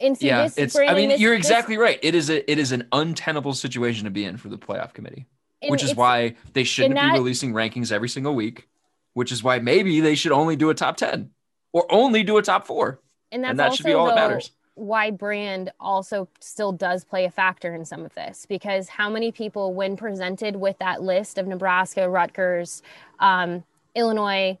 [0.00, 0.74] And yeah, this, it's.
[0.74, 1.98] Brandon, I mean, this, you're exactly this, right.
[2.02, 5.26] It is a it is an untenable situation to be in for the playoff committee,
[5.68, 8.68] which is why they shouldn't that, be releasing rankings every single week.
[9.14, 11.30] Which is why maybe they should only do a top ten
[11.72, 13.00] or only do a top four.
[13.32, 14.50] And, that's and that should be all though, that matters.
[14.76, 19.32] Why brand also still does play a factor in some of this because how many
[19.32, 22.82] people, when presented with that list of Nebraska, Rutgers,
[23.18, 23.64] um,
[23.94, 24.58] Illinois,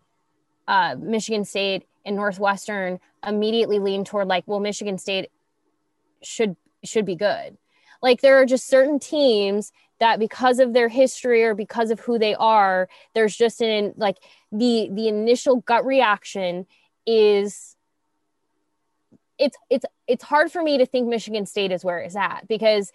[0.66, 5.30] uh, Michigan State, and Northwestern, immediately lean toward like, well, Michigan State
[6.22, 7.56] should should be good.
[8.02, 12.18] Like there are just certain teams that because of their history or because of who
[12.18, 14.16] they are, there's just an like
[14.52, 16.66] the the initial gut reaction
[17.06, 17.75] is
[19.38, 22.92] it's it's it's hard for me to think Michigan State is where it's at because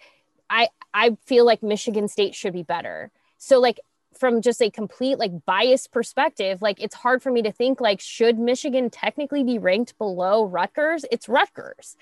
[0.50, 3.10] I I feel like Michigan State should be better.
[3.38, 3.80] So like
[4.18, 8.00] from just a complete like biased perspective, like it's hard for me to think like
[8.00, 11.04] should Michigan technically be ranked below Rutgers?
[11.10, 11.96] It's Rutgers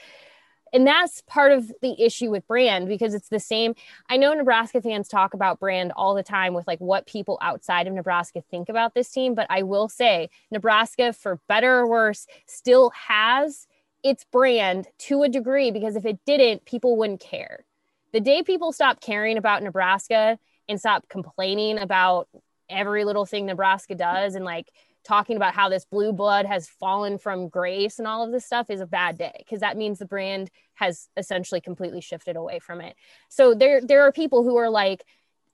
[0.73, 3.75] and that's part of the issue with brand because it's the same
[4.09, 7.87] i know nebraska fans talk about brand all the time with like what people outside
[7.87, 12.27] of nebraska think about this team but i will say nebraska for better or worse
[12.47, 13.67] still has
[14.03, 17.65] its brand to a degree because if it didn't people wouldn't care
[18.13, 20.39] the day people stop caring about nebraska
[20.69, 22.29] and stop complaining about
[22.69, 24.67] every little thing nebraska does and like
[25.05, 28.69] talking about how this blue blood has fallen from grace and all of this stuff
[28.69, 32.81] is a bad day because that means the brand has essentially completely shifted away from
[32.81, 32.97] it.
[33.29, 35.05] So there there are people who are like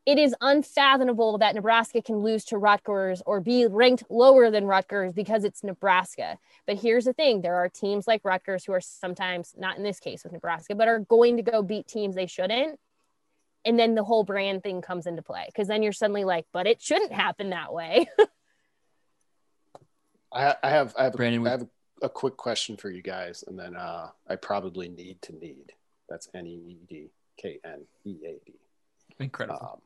[0.07, 5.13] it is unfathomable that Nebraska can lose to Rutgers or be ranked lower than Rutgers
[5.13, 6.39] because it's Nebraska.
[6.65, 9.99] But here's the thing there are teams like Rutgers who are sometimes, not in this
[9.99, 12.79] case with Nebraska, but are going to go beat teams they shouldn't.
[13.65, 16.69] And then the whole brand thing comes into play because then you're suddenly like, but
[16.69, 18.09] it shouldn't happen that way.
[20.33, 21.67] I, I have I have, Brandon, I have
[22.01, 25.73] a quick question for you guys, and then uh, I probably need to knead.
[26.09, 27.11] That's N E E D
[27.41, 28.55] K N E A D.
[29.19, 29.59] Incredible.
[29.73, 29.81] Um,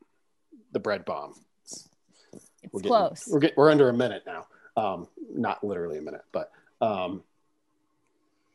[0.72, 1.34] the bread bomb.
[1.64, 1.88] It's,
[2.72, 3.28] we're getting, close.
[3.30, 4.46] We're get, we're under a minute now.
[4.76, 6.50] Um, not literally a minute, but
[6.80, 7.22] um,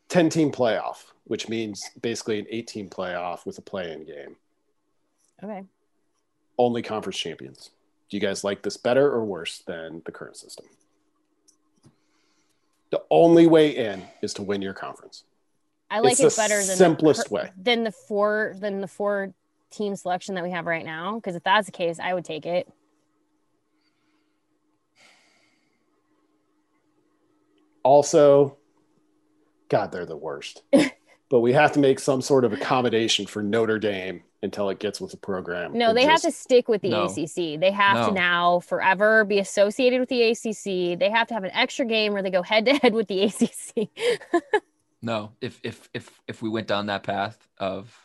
[0.10, 4.36] ten team playoff, which means basically an eight team playoff with a play in game.
[5.44, 5.64] Okay.
[6.58, 7.72] Only conference champions.
[8.10, 10.66] Do you guys like this better or worse than the current system?
[12.92, 15.24] The only way in is to win your conference.
[15.90, 19.34] I like it's it better than simplest the, way than the four than the four
[19.72, 21.16] team selection that we have right now.
[21.16, 22.68] Because if that's the case, I would take it.
[27.84, 28.58] Also,
[29.70, 30.64] God, they're the worst.
[31.30, 35.02] but we have to make some sort of accommodation for Notre Dame until it gets
[35.02, 35.74] with the program.
[35.74, 37.06] No, and they have to stick with the No.
[37.06, 37.60] ACC.
[37.60, 38.08] They have No.
[38.08, 40.98] to now forever be associated with the ACC.
[40.98, 43.24] They have to have an extra game where they go head to head with the
[43.24, 43.90] ACC.
[45.02, 48.05] No, if if if if we went down that path of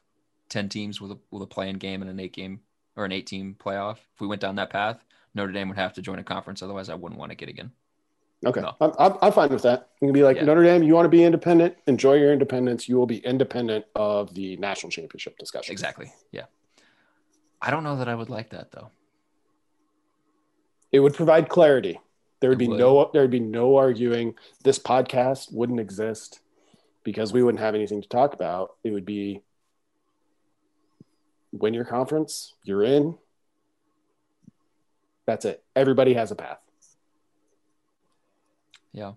[0.50, 2.60] ten teams with a with a playing game and an eight game
[2.96, 5.02] or an eight team playoff, if we went down that path,
[5.34, 6.62] Notre Dame would have to join a conference.
[6.62, 7.70] Otherwise, I wouldn't want to get again.
[8.44, 8.74] Okay, No.
[8.80, 9.90] I'm, I'm, I'm fine with that.
[10.00, 10.44] You can be like Yeah.
[10.44, 10.82] Notre Dame.
[10.82, 11.76] You want to be independent?
[11.86, 12.88] Enjoy your independence.
[12.88, 15.72] You will be independent of the national championship discussion.
[15.72, 16.10] Exactly.
[16.32, 16.44] Yeah.
[17.62, 18.90] I don't know that I would like that though.
[20.92, 22.00] It would provide clarity.
[22.40, 22.78] There would It be would.
[22.78, 24.34] no there would be no arguing.
[24.64, 26.40] This podcast wouldn't exist
[27.04, 28.76] because we wouldn't have anything to talk about.
[28.82, 29.42] It would be
[31.52, 33.16] win your conference, you're in.
[35.26, 35.62] That's it.
[35.76, 36.58] Everybody has a path.
[38.92, 39.12] Yeah.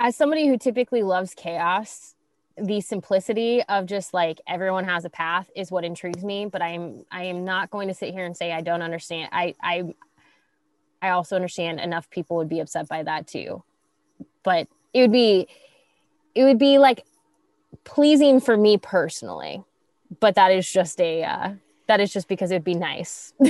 [0.00, 2.14] As somebody who typically loves chaos,
[2.56, 6.46] the simplicity of just like everyone has a path is what intrigues me.
[6.46, 9.30] But I am I am not going to sit here and say I don't understand.
[9.32, 9.94] I I
[11.00, 13.62] I also understand enough people would be upset by that too.
[14.42, 15.48] But it would be
[16.34, 17.04] it would be like
[17.88, 19.64] pleasing for me personally.
[20.20, 21.52] But that is just a uh,
[21.88, 23.32] that is just because it'd be nice.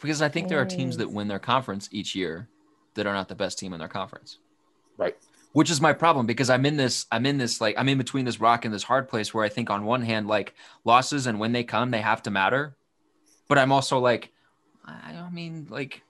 [0.00, 2.48] Because I think there are teams that win their conference each year
[2.94, 4.38] that are not the best team in their conference.
[4.96, 5.16] Right.
[5.52, 8.24] Which is my problem because I'm in this I'm in this like I'm in between
[8.24, 10.54] this rock and this hard place where I think on one hand like
[10.84, 12.76] losses and when they come they have to matter.
[13.48, 14.30] But I'm also like
[14.84, 16.02] I I mean like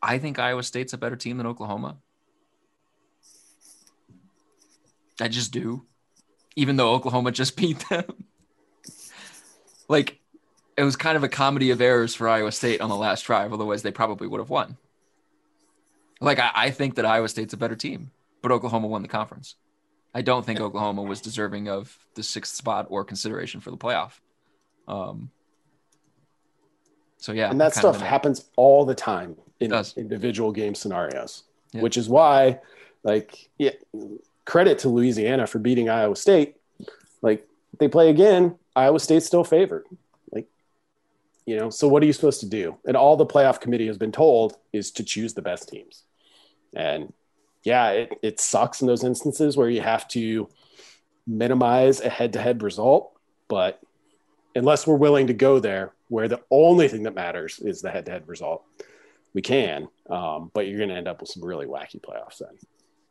[0.00, 1.96] I think Iowa State's a better team than Oklahoma.
[5.20, 5.84] I just do.
[6.56, 8.04] Even though Oklahoma just beat them.
[9.88, 10.18] like
[10.76, 13.52] it was kind of a comedy of errors for Iowa State on the last drive.
[13.52, 14.76] Otherwise, they probably would have won.
[16.20, 18.10] Like, I, I think that Iowa State's a better team,
[18.42, 19.56] but Oklahoma won the conference.
[20.14, 24.12] I don't think Oklahoma was deserving of the sixth spot or consideration for the playoff.
[24.86, 25.30] Um,
[27.18, 27.50] so, yeah.
[27.50, 31.42] and that I'm kind of stuff happens all the time in individual game scenarios
[31.72, 31.80] Yeah.
[31.82, 32.60] which is why
[33.02, 33.72] like yeah
[34.48, 36.56] credit to louisiana for beating iowa state.
[37.20, 37.46] Like
[37.78, 39.84] they play again iowa state's still favored.
[40.32, 40.48] Like
[41.44, 42.78] you know so what are you supposed to do?
[42.86, 46.02] And all the playoff committee has been told is to choose the best teams.
[46.74, 47.12] And
[47.62, 50.48] yeah it, it sucks in those instances where you have to
[51.26, 53.12] minimize a head-to-head result.
[53.48, 53.80] But
[54.54, 58.26] unless we're willing to go there where the only thing that matters is the head-to-head
[58.26, 58.64] result
[59.34, 59.88] we can.
[60.08, 62.56] Um, but you're going to end up with some really wacky playoffs then.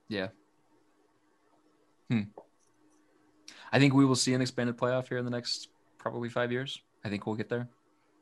[0.09, 0.29] Yeah.
[2.09, 2.21] Hmm.
[3.71, 6.81] I think we will see an expanded playoff here in the next probably five years.
[7.03, 7.67] I think we'll get there,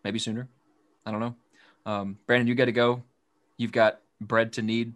[0.04, 0.48] maybe sooner.
[1.06, 1.36] I don't know.
[1.86, 3.04] Um, Brandon, you got to go.
[3.58, 4.94] You've got bread to knead.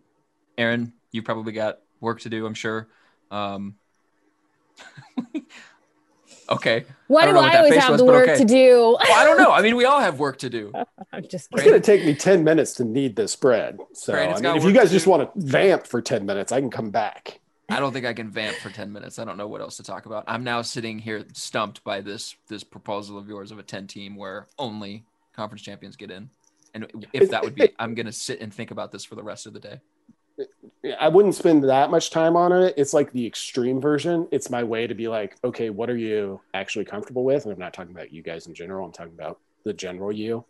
[0.58, 2.46] Erin, you've probably got work to do.
[2.46, 2.88] I'm sure.
[3.32, 3.76] Um,
[6.50, 6.86] okay.
[7.08, 8.40] Why do don't I, always have was, the work okay.
[8.40, 8.98] to do?
[9.00, 9.52] Well, I don't know.
[9.52, 10.74] I mean, we all have work to do.
[11.14, 13.78] I'm just it's going to take me 10 minutes to knead this bread.
[13.94, 15.12] so Brandon's I mean, if you guys just do.
[15.12, 17.40] want to vamp for 10 minutes i can come back
[17.70, 19.20] I don't think I can vamp for 10 minutes.
[19.20, 20.24] I don't know what else to talk about.
[20.28, 24.16] I'm now sitting here stumped by this this proposal of yours of a 10 team
[24.16, 26.30] where only conference champions get in.
[26.74, 29.24] And if that would be I'm going to sit and think about this for the
[29.24, 29.80] rest of the day.
[31.00, 32.74] I wouldn't spend that much time on it.
[32.78, 34.28] It's like the extreme version.
[34.32, 37.44] It's my way to be like, okay, what are you actually comfortable with?
[37.44, 38.86] And I'm not talking about you guys in general.
[38.86, 40.46] I'm talking about the general you.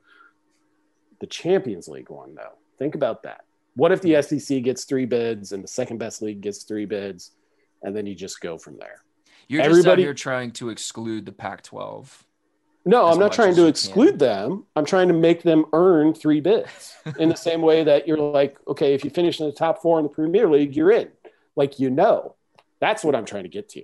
[1.19, 2.53] The Champions League one, though.
[2.77, 3.45] Think about that.
[3.75, 7.31] What if the SEC gets three bids and the second best league gets three bids,
[7.83, 9.03] and then you just go from there?
[9.47, 12.07] You're just out here trying to exclude the Pac-12.
[12.85, 14.17] No, I'm not trying to exclude can.
[14.19, 14.65] them.
[14.75, 18.57] I'm trying to make them earn three bids in the same way that you're like,
[18.67, 21.09] okay, if you finish in the top four in the Premier League, you're in.
[21.55, 22.35] Like, you know,
[22.79, 23.83] that's what I'm trying to get to.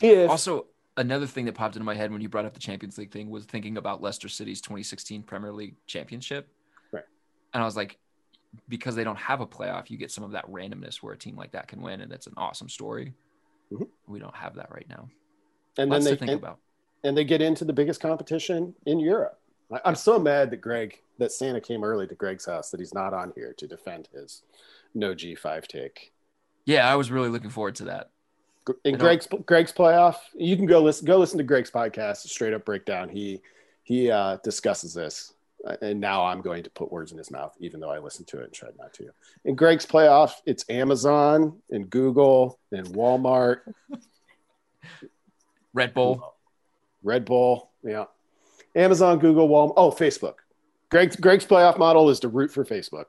[0.00, 0.66] If Also,
[0.96, 3.30] another thing that popped into my head when you brought up the Champions League thing
[3.30, 6.48] was thinking about Leicester City's 2016 Premier League championship.
[6.92, 7.04] Right.
[7.52, 7.98] And I was like,
[8.68, 11.36] because they don't have a playoff, you get some of that randomness where a team
[11.36, 13.14] like that can win, and it's an awesome story.
[13.72, 13.88] Mhm.
[14.06, 15.08] We don't have that right now.
[15.76, 16.58] and then they to think and, about.
[17.02, 19.40] and they get into the biggest competition in Europe.
[19.72, 22.94] I- I'm so mad that Greg that Santa came early to Greg's house that he's
[22.94, 24.42] not on here to defend his
[24.94, 26.12] no G5 take.
[26.64, 28.10] Yeah, I was really looking forward to that.
[28.84, 32.64] in Greg's Greg's playoff, you can go listen go listen to Greg's podcast, straight up
[32.64, 33.08] breakdown.
[33.08, 33.42] He
[33.82, 35.34] he uh, discusses this,
[35.82, 38.40] and now I'm going to put words in his mouth, even though I listened to
[38.40, 39.08] it and tried not to.
[39.44, 43.60] In Greg's playoff, it's Amazon and Google and Walmart,
[45.72, 46.34] Red Bull.
[47.02, 48.04] Red Bull, yeah,
[48.74, 49.74] Amazon, Google, Walmart.
[49.76, 50.34] Oh, Facebook.
[50.90, 53.06] Greg's Greg's playoff model is to root for Facebook.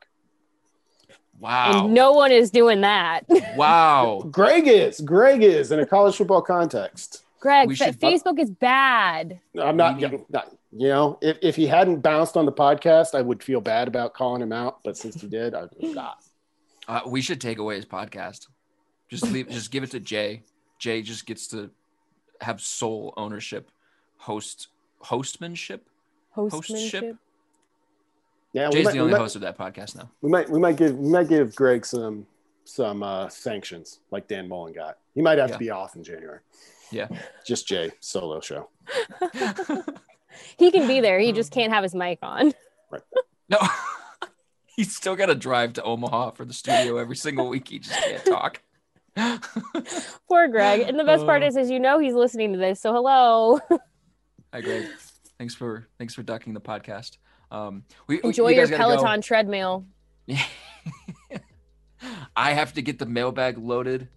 [1.40, 1.86] Wow.
[1.86, 3.26] And no one is doing that.
[3.56, 4.26] wow.
[4.32, 5.02] Greg is.
[5.02, 7.23] Greg is in a college football context.
[7.40, 9.40] Greg, We should- Facebook is bad.
[9.61, 13.15] I'm not, We need- not you know, if, if he hadn't bounced on the podcast,
[13.15, 14.80] I would feel bad about calling him out.
[14.84, 16.23] But since he did, I would not.
[16.88, 18.47] Uh, we should take away his podcast.
[19.10, 19.49] Just leave.
[19.49, 20.43] just give it to Jay.
[20.80, 21.69] Jay just gets to
[22.41, 23.72] have sole ownership,
[24.18, 24.68] host
[25.03, 25.80] hostmanship.
[26.35, 27.18] Hostmanship.
[28.52, 30.10] Yeah, we Jay's might, the only might, host of that podcast now.
[30.22, 32.26] we might we might give we might give Greg some
[32.65, 34.97] some uh, sanctions like Dan Mullen got.
[35.14, 35.53] He might have Yeah.
[35.53, 36.39] to be off in January.
[36.91, 37.07] Yeah.
[37.45, 38.69] Just Jay solo show.
[40.57, 41.20] He can be there.
[41.20, 42.53] He just can't have his mic on.
[43.49, 43.57] No,
[44.76, 47.68] he's still got to drive to Omaha for the studio every single week.
[47.70, 48.62] He just can't talk.
[50.28, 50.82] Poor Greg.
[50.82, 51.48] And the best part Uh.
[51.48, 52.82] is, as you know he's listening to this.
[52.82, 53.60] So hello.
[54.53, 54.88] Hi, Greg.
[55.38, 57.18] Thanks for thanks for ducking the podcast.
[57.52, 58.95] Um, we Enjoy you your gotta go.
[58.95, 59.86] Peloton treadmill.
[62.36, 64.10] I have to get the mailbag loaded.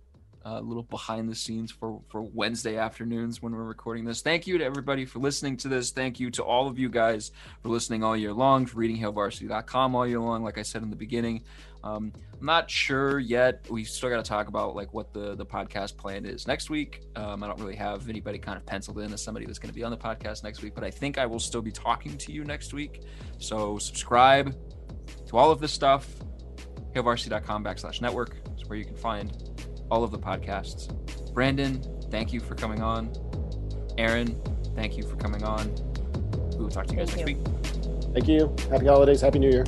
[0.56, 4.22] A little behind the scenes for for Wednesday afternoons when we're recording this.
[4.22, 5.90] Thank you to everybody for listening to this.
[5.90, 9.94] Thank you to all of you guys for listening all year long, for reading HailVarsity.com
[9.94, 10.42] all year long.
[10.42, 11.44] Like I said in the beginning,
[11.84, 13.66] um, I'm not sure yet.
[13.70, 17.02] We still got to talk about like what the the podcast plan is next week.
[17.16, 19.74] Um, I don't really have anybody kind of penciled in as somebody that's going to
[19.74, 22.32] be on the podcast next week, but I think I will still be talking to
[22.32, 23.02] you next week.
[23.38, 24.56] So subscribe
[25.26, 26.08] to all of this stuff
[26.94, 29.32] hailvarsity.com backslash network is where you can find
[29.90, 30.92] all of the podcasts.
[31.32, 33.10] Brandon, thank you for coming on.
[33.96, 34.40] Erin,
[34.74, 35.74] thank you for coming on.
[36.52, 37.36] We will talk to you guys Thank next you.
[37.36, 38.12] week.
[38.14, 38.54] Thank you.
[38.70, 39.20] Happy holidays.
[39.20, 39.64] Happy New Year.